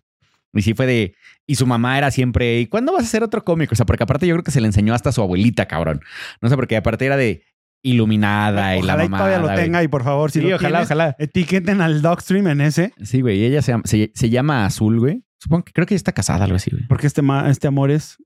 [0.57, 1.15] Y sí fue de.
[1.49, 2.61] Y su mamá era siempre.
[2.61, 3.73] ¿Y cuándo vas a hacer otro cómic?
[3.73, 6.01] O sea, porque aparte yo creo que se le enseñó hasta a su abuelita, cabrón.
[6.41, 7.43] No sé, porque aparte era de
[7.83, 9.19] iluminada y la Ojalá y mamá.
[9.19, 11.17] todavía lo tenga y por favor, si Sí, lo ojalá, tienes, ojalá.
[11.19, 13.39] etiqueten al Dogstream en ese, Sí, güey.
[13.41, 15.23] y Ella se, llama- se, se llama Azul, güey.
[15.39, 16.87] Supongo que creo que ella está casada, algo así, güey.
[16.89, 18.17] porque este, ma- este amor es...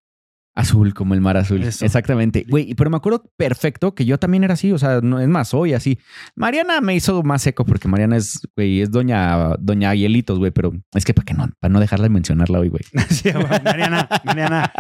[0.59, 1.63] Azul, como el mar azul.
[1.63, 1.85] Eso.
[1.85, 2.45] Exactamente.
[2.49, 4.73] Güey, pero me acuerdo perfecto que yo también era así.
[4.73, 5.99] O sea, no, es más, soy así.
[6.35, 10.51] Mariana me hizo más seco porque Mariana es, güey, es doña, doña Hielitos, güey.
[10.51, 12.83] Pero es que para que no, para no dejarla de mencionarla hoy, güey.
[13.09, 13.31] Sí,
[13.65, 14.73] Mariana, Mariana,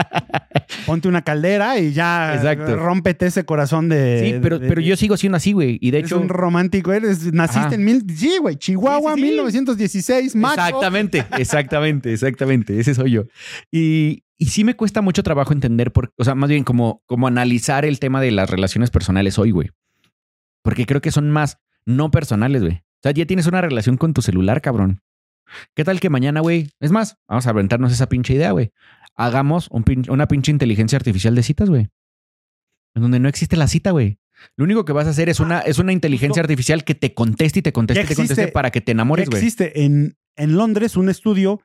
[0.85, 2.77] ponte una caldera y ya Exacto.
[2.77, 4.21] rómpete ese corazón de...
[4.35, 5.79] Sí, pero, de- pero yo sigo siendo así, güey.
[5.81, 6.19] Y de hecho.
[6.21, 7.75] un romántico, eres, naciste Ajá.
[7.77, 8.03] en mil...
[8.15, 9.33] Sí, güey, Chihuahua, Sí, sí, sí.
[9.33, 10.61] 1916, macho.
[10.61, 12.81] Exactamente, exactamente, exactamente.
[12.81, 13.25] Ese soy yo.
[13.73, 17.27] Y, y sí me cuesta mucho trabajo entender, por, o sea, más bien como, como
[17.27, 19.71] analizar el tema de las relaciones personales hoy, güey.
[20.63, 22.75] Porque creo que son más no personales, güey.
[22.75, 25.03] O sea, ya tienes una relación con tu celular, cabrón.
[25.75, 26.71] ¿Qué tal que mañana, güey?
[26.79, 28.73] Es más, vamos a aventarnos esa pinche idea, güey.
[29.17, 31.89] Hagamos un pin- una pinche inteligencia artificial de citas, güey.
[32.95, 34.19] En donde no existe la cita, güey.
[34.57, 37.59] Lo único que vas a hacer es una, es una inteligencia artificial que te conteste
[37.61, 39.39] y te conteste y te conteste para que te enamores, güey.
[39.41, 41.61] existe en, en Londres un estudio,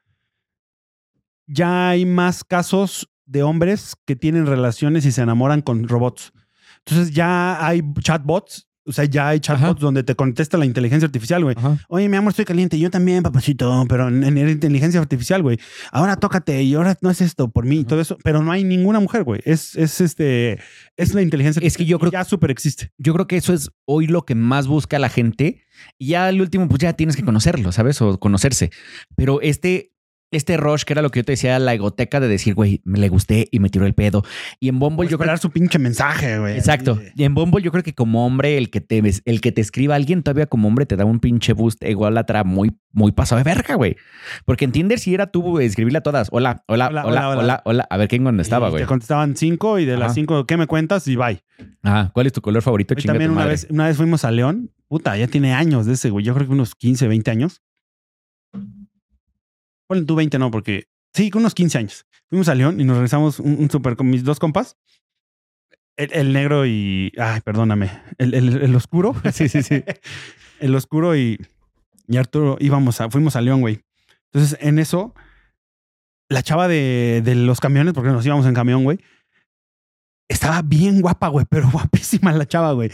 [1.47, 6.31] ya hay más casos de hombres que tienen relaciones y se enamoran con robots.
[6.85, 11.41] Entonces ya hay chatbots O sea, ya hay chatbots donde te contesta la inteligencia artificial,
[11.41, 11.55] güey.
[11.87, 12.77] Oye, mi amor, estoy caliente.
[12.77, 15.57] Yo también, papacito, pero en, en inteligencia artificial, güey.
[15.93, 18.17] Ahora tócate y ahora no es esto por mí y todo eso.
[18.25, 19.39] Pero no hay ninguna mujer, güey.
[19.45, 20.59] Es, es este,
[20.97, 22.91] es la inteligencia Es que yo creo- ya súper existe.
[22.97, 25.63] Yo creo que eso es hoy lo que más busca la gente.
[25.97, 28.01] Y ya al último, pues ya tienes que conocerlo, ¿sabes?
[28.01, 28.69] O conocerse.
[29.15, 29.92] Pero este,
[30.35, 32.99] este rush, que era lo que yo te decía, la egoteca de decir, güey, me
[32.99, 34.23] le gusté y me tiró el pedo.
[34.59, 36.57] Y en Bumble O yo creo su pinche mensaje, güey.
[36.57, 36.99] Exacto.
[37.15, 39.95] Y en Bumble yo creo que como hombre, el que te el que te escriba
[39.95, 43.75] alguien todavía como hombre te da un pinche boost ególatra muy, muy pasado de verga,
[43.75, 43.97] güey.
[44.45, 46.29] Porque en Tinder si era tú güey, escribirle a todas.
[46.31, 48.83] Hola, hola, hola, Hola, hola, hola, A ver quién dónde estaba, y güey.
[48.83, 51.07] Te contestaban cinco y de las cinco, ¿qué me cuentas?
[51.07, 51.43] Y bye.
[51.83, 52.11] Ajá.
[52.13, 52.95] ¿Cuál es tu color favorito?
[52.95, 53.53] Chinga también tu una madre.
[53.53, 54.71] vez, una vez fuimos a León.
[54.87, 56.23] Puta, ya tiene años de ese, güey.
[56.23, 57.61] Yo creo que unos 15, 20 años.
[59.93, 62.07] Ponle tú 20, no, porque sí, con unos 15 años.
[62.27, 64.75] Fuimos a León y nos regresamos un, un súper con mis dos compas.
[65.97, 67.11] El, negro y.
[67.19, 67.91] Ay, perdóname.
[68.17, 69.13] El, el- oscuro.
[69.31, 69.83] Sí, sí, sí.
[70.59, 71.37] el oscuro y,
[72.07, 73.81] y Arturo íbamos a, fuimos a León, güey.
[74.31, 75.13] Entonces, en eso,
[76.27, 78.99] la chava de, de los camiones, porque nos íbamos en camión, güey,
[80.27, 82.89] estaba bien guapa, güey, pero guapísima la chava, güey.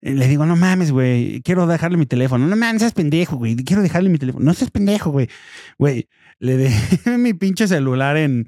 [0.00, 2.46] Le digo, no mames, güey, quiero dejarle mi teléfono.
[2.46, 3.56] No mames, seas pendejo, güey.
[3.56, 4.42] Quiero dejarle mi teléfono.
[4.42, 5.28] No seas pendejo, güey.
[5.76, 6.08] Güey,
[6.40, 8.46] le dejé mi pinche celular en,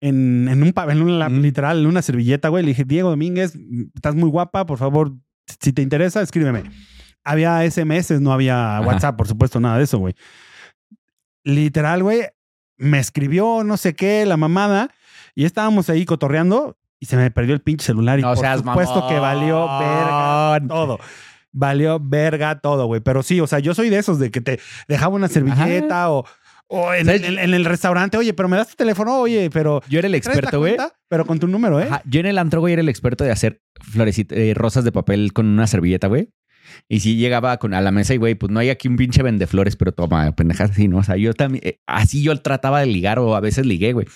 [0.00, 1.40] en, en un pa- en una, Mm.
[1.42, 2.62] literal, en una servilleta, güey.
[2.64, 3.54] Le dije, Diego Domínguez,
[3.94, 5.12] estás muy guapa, por favor,
[5.60, 6.62] si te interesa, escríbeme.
[7.24, 8.86] Había SMS, no había Ajá.
[8.86, 10.14] WhatsApp, por supuesto, nada de eso, güey.
[11.44, 12.22] Literal, güey,
[12.76, 14.90] me escribió no sé qué, la mamada,
[15.34, 18.18] y estábamos ahí cotorreando y se me perdió el pinche celular.
[18.18, 20.98] Y No por seas supuesto que valió verga todo.
[21.52, 23.00] Valió verga todo, güey.
[23.00, 26.24] Pero sí, o sea, yo soy de esos de que te dejaba una servilleta o,
[26.68, 29.82] o en, en- en el restaurante, oye, pero me das tu teléfono, oye, pero.
[29.88, 30.76] Yo era el ¿traes la experto, güey.
[31.08, 31.84] Pero con tu número, ¿eh?
[31.84, 34.92] Ajá, Yo en el antro, güey, era el experto de hacer florecitas, eh, rosas de
[34.92, 36.30] papel con una servilleta, güey.
[36.88, 39.22] Y si llegaba con, a la mesa y, güey, pues no hay aquí un pinche
[39.22, 40.98] vende flores, pero toma, pendejas así, ¿no?
[40.98, 44.06] O sea, yo también, eh, así yo trataba de ligar o a veces ligué, güey.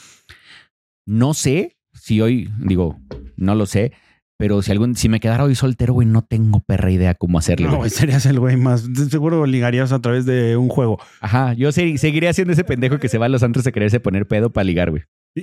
[1.06, 2.98] No sé si hoy, digo,
[3.36, 3.92] no lo sé,
[4.40, 7.68] pero si algún, si me quedara hoy soltero, güey, no tengo perra idea cómo hacerle,
[7.68, 7.90] No, güey.
[7.90, 8.88] serías el güey más.
[9.10, 10.98] Seguro ligarías a través de un juego.
[11.20, 14.00] Ajá, yo se- seguiría siendo ese pendejo que se va a los antros a quererse
[14.00, 15.02] poner pedo para ligar, güey.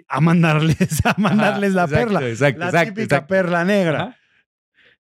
[0.10, 0.76] A mandarles,
[1.06, 2.28] a mandarles la exacto, perla.
[2.28, 4.02] Exacto, la exacto, típica perla negra.
[4.02, 4.18] Ajá.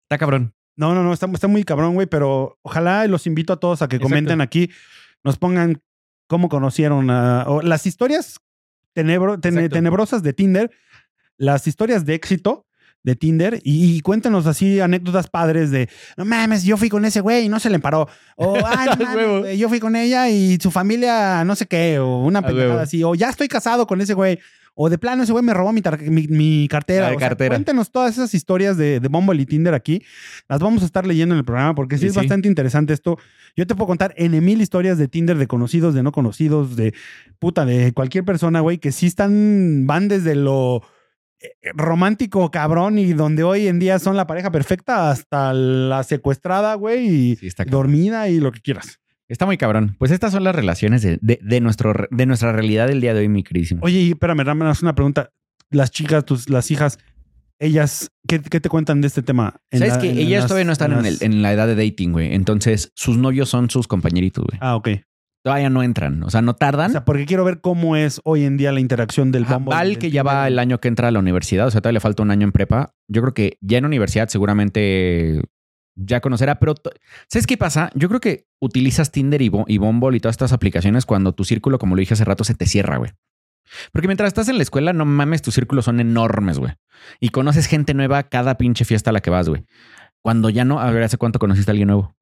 [0.01, 0.53] Está cabrón.
[0.75, 3.87] No, no, no, está, está muy cabrón, güey, pero ojalá los invito a todos a
[3.87, 4.71] que comenten aquí,
[5.23, 5.81] nos pongan
[6.27, 8.39] cómo conocieron a, o las historias
[8.95, 9.75] tenebro- tene- Exacto.
[9.75, 10.71] tenebrosas de Tinder,
[11.37, 12.65] las historias de éxito
[13.03, 17.21] de Tinder y, y cuéntenos así anécdotas padres de, no mames, yo fui con ese
[17.21, 18.07] güey y no se le paró.
[18.35, 22.19] O, ay, no mames, yo fui con ella y su familia no sé qué, o
[22.19, 24.39] una pendejada así, o ya estoy casado con ese güey.
[24.75, 27.15] O de plano, ese güey me robó mi, mi, mi cartera.
[27.15, 30.03] Sea, cuéntenos todas esas historias de, de Bumble y Tinder aquí.
[30.49, 32.17] Las vamos a estar leyendo en el programa porque sí, es sí.
[32.17, 33.19] bastante interesante esto.
[33.55, 36.95] Yo te puedo contar N mil historias de Tinder, de conocidos, de no conocidos, de
[37.37, 40.81] puta, de cualquier persona, güey, que sí están, van desde lo
[41.73, 47.07] romántico cabrón y donde hoy en día son la pareja perfecta hasta la secuestrada, güey,
[47.07, 48.99] y Sí, está dormida y lo que quieras.
[49.27, 49.95] Está muy cabrón.
[49.99, 53.21] Pues estas son las relaciones de, de, de nuestro, de nuestra realidad del día de
[53.21, 53.81] hoy, mi queridísimo.
[53.83, 55.31] Oye, y espérame, Rame, haz una pregunta.
[55.69, 56.99] Las chicas, tus, las hijas,
[57.57, 59.55] ellas, ¿qué, qué te cuentan de este tema?
[59.71, 61.53] En ¿Sabes la- que en ellas las- todavía no están en, las- el- en la
[61.53, 62.33] edad de dating, güey?
[62.35, 64.59] Entonces, sus novios son sus compañeritos, güey.
[64.61, 64.89] Ah, ok.
[65.43, 66.23] Todavía no entran.
[66.23, 66.89] O sea, no tardan.
[66.89, 69.75] O sea, porque quiero ver cómo es hoy en día la interacción del Bumble.
[69.75, 71.97] Val, del que ya va el año que entra a la universidad, o sea, todavía
[71.97, 72.95] le falta un año en prepa.
[73.09, 75.41] Yo creo que ya en universidad seguramente
[75.95, 76.75] ya conocerá, pero
[77.27, 77.89] ¿sabes qué pasa?
[77.93, 81.77] Yo creo que utilizas Tinder y, y Bumble y todas estas aplicaciones cuando tu círculo,
[81.77, 83.11] como lo dije hace rato, se te cierra, güey.
[83.91, 86.73] Porque mientras estás en la escuela, no mames, tus círculos son enormes, güey.
[87.19, 89.65] Y conoces gente nueva cada pinche fiesta a la que vas, güey.
[90.21, 92.15] Cuando ya no, a ver, ¿hace cuánto conociste a alguien nuevo?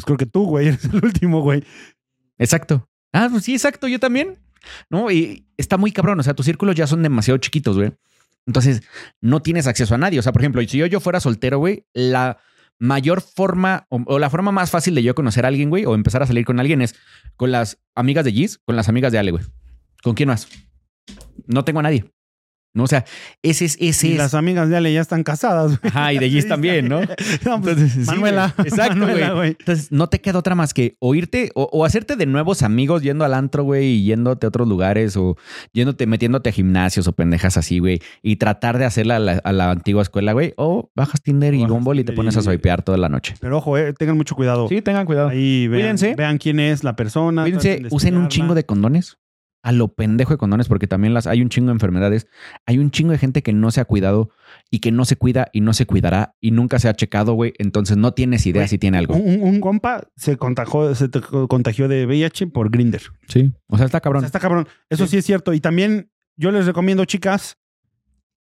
[0.00, 1.62] Pues creo que tú, güey, eres el último, güey.
[2.38, 2.88] Exacto.
[3.12, 4.38] Ah, pues sí, exacto, yo también.
[4.88, 6.20] No, y está muy cabrón.
[6.20, 7.92] O sea, tus círculos ya son demasiado chiquitos, güey.
[8.46, 8.82] Entonces,
[9.20, 10.18] no tienes acceso a nadie.
[10.18, 12.38] O sea, por ejemplo, si yo, fuera soltero, güey, la
[12.78, 15.94] mayor forma o, o la forma más fácil de yo conocer a alguien, güey, o
[15.94, 16.94] empezar a salir con alguien es
[17.36, 19.44] con las amigas de Giz, con las amigas de Ale, güey.
[20.02, 20.48] ¿Con quién más?
[21.46, 22.10] No tengo a nadie.
[22.72, 23.04] No, o sea,
[23.42, 24.18] ese es, ese Y es.
[24.18, 25.90] las amigas de Ale ya están casadas, güey.
[25.92, 27.00] Ajá, y de Giz también, ¿no?
[27.44, 28.54] No, pues, Entonces, sí, Manuela.
[28.56, 28.68] güey.
[28.68, 29.56] Exacto, Manuela, güey.
[29.58, 33.24] Entonces, no te queda otra más que oírte o, o hacerte de nuevos amigos yendo
[33.24, 35.36] al antro, güey, y yéndote a otros lugares o
[35.72, 39.52] yéndote, metiéndote a gimnasios o pendejas así, güey, y tratar de hacerla a la, a
[39.52, 42.98] la antigua escuela, güey, o bajas Tinder y Bumble y te pones a swipear toda
[42.98, 43.34] la noche.
[43.40, 44.68] Pero ojo, eh, tengan mucho cuidado.
[44.68, 45.28] Sí, tengan cuidado.
[45.30, 46.14] Ahí vean, Cuídense.
[46.14, 47.42] vean quién es la persona.
[47.42, 49.18] Cuídense, usen un chingo de condones.
[49.62, 52.26] A lo pendejo de condones porque también las hay un chingo de enfermedades.
[52.66, 54.30] Hay un chingo de gente que no se ha cuidado
[54.70, 57.52] y que no se cuida y no se cuidará y nunca se ha checado, güey.
[57.58, 59.14] Entonces no tienes idea si tiene algo.
[59.16, 61.10] Un, compa se contagió, se
[61.48, 63.02] contagió de VIH por Grinder.
[63.28, 63.52] Sí.
[63.68, 64.22] O sea, está O cabrón.
[64.22, 64.66] sea, está cabrón.
[64.88, 65.10] Eso Sí.
[65.12, 65.16] sí.
[65.18, 65.52] es cierto.
[65.52, 67.58] Y también yo les recomiendo, chicas,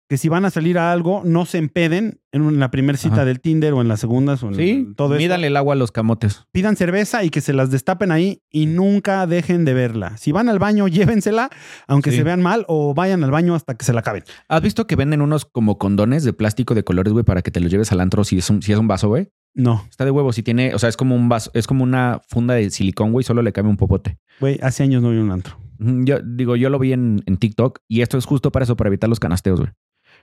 [0.09, 3.25] que si van a salir a algo, no se empeden en la primera cita Ajá.
[3.27, 5.19] del Tinder o en las segundas o en Sí, todo eso.
[5.23, 6.47] mídale el agua a los camotes.
[6.51, 10.17] Pidan cerveza y que se las destapen ahí y nunca dejen de verla.
[10.17, 10.89] Si van al baño,
[11.23, 11.51] llévensela,
[11.87, 12.17] aunque Sí.
[12.19, 14.25] se vean mal, o vayan al baño hasta que se la acaben.
[14.49, 17.61] ¿Has visto que venden unos como condones de plástico de colores, güey, para que te
[17.61, 19.29] los lleves al antro si es un, si es un vaso, güey?
[19.55, 20.33] No, Está de huevo.
[20.33, 23.25] Si tiene, o sea, es como un vaso, es como una funda de silicón, güey,
[23.25, 24.19] solo le cabe un popote.
[24.41, 25.59] güey, hace años no vi un antro.
[25.81, 28.89] Yo digo, yo lo vi en, en TikTok y esto es justo para eso, para
[28.89, 29.71] evitar los canasteos, güey.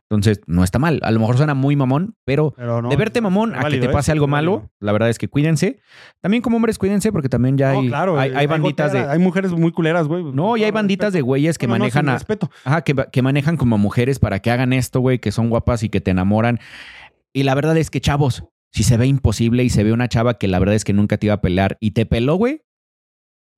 [0.10, 1.00] Entonces, no está mal.
[1.02, 3.88] A lo mejor suena muy mamón, pero Pero no, de verte mamón a que te
[3.88, 3.90] ¿eh?
[3.90, 5.80] pase algo malo, la verdad es que cuídense.
[6.22, 9.08] También como hombres, cuídense porque también ya No, hay, claro, hay, eh, hay banditas gotera,
[9.08, 9.14] de...
[9.14, 10.24] Hay mujeres muy culeras, güey.
[10.24, 12.14] No, y hay banditas de güeyes que No, manejan a...
[12.14, 12.52] respeto.
[12.64, 15.90] Ajá, que, que manejan como mujeres para que hagan esto, güey, que son guapas y
[15.90, 16.60] que te enamoran.
[17.34, 20.36] Y la verdad es que, chavos, si se ve imposible y se ve una chava
[20.36, 22.62] que la verdad es que nunca te iba a pelear y te peló, güey,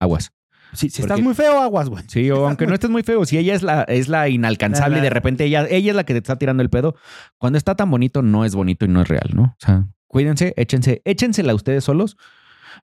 [0.00, 0.32] aguas.
[0.72, 2.04] Si, si estás muy feo, aguas, güey.
[2.08, 4.96] Sí, o aunque no estés muy feo, si ella es la, es la inalcanzable La-
[4.96, 6.94] la- y de repente ella, ella es la que te está tirando el pedo,
[7.38, 9.42] cuando está tan bonito no es bonito y no es real, ¿no?
[9.42, 12.16] O sea, cuídense, échense, échensela ustedes solos.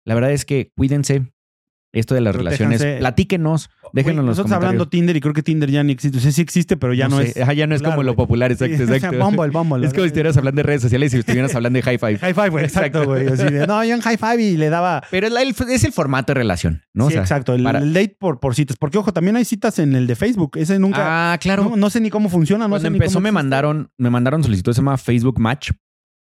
[0.04, 1.32] La verdad es que cuídense
[1.96, 4.64] esto de las relaciones, platíquenos, en Güey, los Nosotros comentarios.
[4.68, 6.18] hablando Tinder y creo que Tinder ya ni existe.
[6.18, 7.38] O sea, sí existe, pero ya no, sé, es.
[7.38, 9.18] ajá, ya no es como lo popular, exacto, Sí, o sea, exacto.
[9.20, 9.86] Bumble, Bumble.
[9.88, 12.18] Es como si estuvieras hablando de redes sociales y estuvieras hablando de high five.
[12.18, 12.66] High five, güey.
[12.66, 13.28] Exacto, güey.
[13.28, 15.02] Así de, no, yo en high five y le daba.
[15.12, 17.06] Pero es, el- es el formato de relación, ¿no?
[17.06, 17.54] O sea, exacto.
[17.54, 18.76] El, para- el date por, por citas.
[18.78, 20.58] Porque, ojo, también hay citas en el de Facebook.
[20.58, 21.34] Ese nunca.
[21.34, 21.64] Ah, claro.
[21.70, 22.66] no, no sé ni cómo funciona.
[22.66, 23.44] No Cuando sé ni empezó cómo me existe.
[23.44, 25.72] mandaron, me mandaron solicitud, se llama Facebook Match.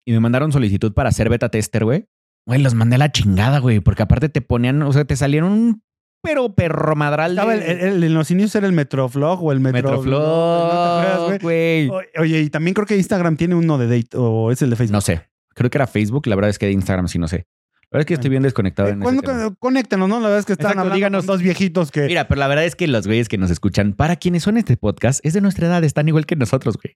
[0.06, 2.06] Y me mandaron solicitud para ser beta tester, güey.
[2.46, 3.80] Güey, los mandé a la chingada, güey.
[3.80, 5.84] Porque aparte te ponían, o sea, te salieron un
[6.22, 7.32] pero perro madral.
[7.32, 9.90] Estaba el, de- el- el- en los inicios era el Metroflog o el Metro.
[9.90, 11.90] Metroflog, ¿No te acuerdas, güey?
[12.18, 14.94] Oye, y también creo que Instagram tiene uno de date o es el de Facebook.
[14.94, 15.28] No sé.
[15.54, 16.26] Creo que era Facebook.
[16.28, 17.46] La verdad es que de Instagram sí no sé.
[17.92, 19.44] La verdad es que estoy bien desconectado Eh, en ¿cuándo ese tema.
[19.50, 20.16] con- conéctenos, ¿no?
[20.20, 21.26] La verdad es que están Exacto, hablando díganos.
[21.26, 22.02] con dos viejitos que.
[22.08, 24.78] Mira, pero la verdad es que los güeyes que nos escuchan, para quienes son este
[24.78, 26.96] podcast, es de nuestra edad, están igual que nosotros, güey.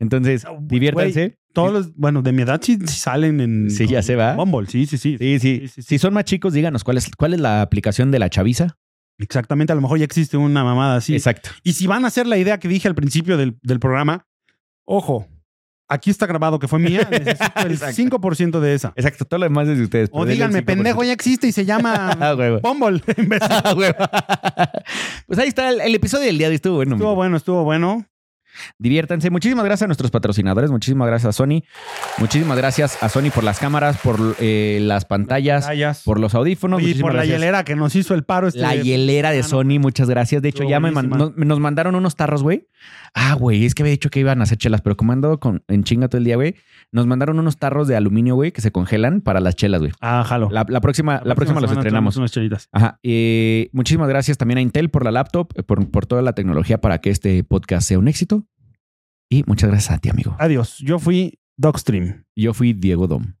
[0.00, 1.37] Entonces, Güey, diviértanse.
[1.52, 3.70] Todos los, bueno, de mi edad sí, sí salen en.
[3.70, 4.34] Sí, ya se va.
[4.34, 5.16] Bumble, sí, sí, sí.
[5.18, 5.58] Sí, sí.
[5.60, 5.82] Sí, sí, sí.
[5.82, 8.76] Si son más chicos, díganos cuál es, cuál es la aplicación de la chaviza.
[9.18, 11.14] Exactamente, a lo mejor ya existe una mamada así.
[11.14, 11.50] Exacto.
[11.64, 14.26] Y si van a hacer la idea que dije al principio del, del programa,
[14.84, 15.26] ojo,
[15.88, 18.18] aquí está grabado que fue mía, necesito el Exacto.
[18.18, 18.92] 5% de esa.
[18.94, 19.24] Exacto.
[19.24, 20.08] Todo lo demás es de ustedes.
[20.12, 20.64] O díganme, 5%.
[20.64, 22.60] pendejo, ya existe y se Ah, llama huevo.
[22.60, 23.02] Bumble.
[23.40, 23.74] Ah,
[25.26, 26.56] pues ahí está el, el episodio del día de hoy.
[26.56, 26.94] Estuvo bueno.
[26.94, 28.06] Estuvo bueno, estuvo bueno.
[28.78, 29.30] Diviértanse.
[29.30, 30.70] Muchísimas gracias a nuestros patrocinadores.
[30.70, 31.62] Muchísimas gracias a Sony.
[32.18, 36.02] Muchísimas gracias a Sony por las cámaras, por eh, las pantallas, Pantallas.
[36.04, 36.82] por los audífonos.
[36.82, 37.38] y por la gracias.
[37.40, 38.48] hielera que nos hizo el paro.
[38.48, 39.42] Este La hielera de.
[39.42, 40.42] Sony, muchas gracias.
[40.42, 42.66] De hecho, ya me man- nos, mandaron unos tarros, güey.
[43.14, 45.62] Ah, güey, es que había dicho que iban a hacer chelas, pero como ando con,
[45.68, 46.54] en chinga todo el día, güey,
[46.92, 49.92] nos mandaron unos tarros de aluminio, güey, que se congelan para las chelas, güey.
[50.00, 50.48] Ah, jalo.
[50.50, 52.16] La, la próxima, la, próxima los estrenamos.
[52.16, 52.68] unas chelitas.
[52.72, 52.98] Ajá.
[53.02, 56.80] eh, muchísimas gracias también a Intel por la laptop, eh, por, por toda la tecnología
[56.80, 58.44] para que este podcast sea un éxito.
[59.30, 60.36] Y muchas gracias a ti, amigo.
[60.38, 60.78] Adiós.
[60.78, 62.24] Yo fui Dogstream.
[62.34, 63.34] Yo fui Diego Dom.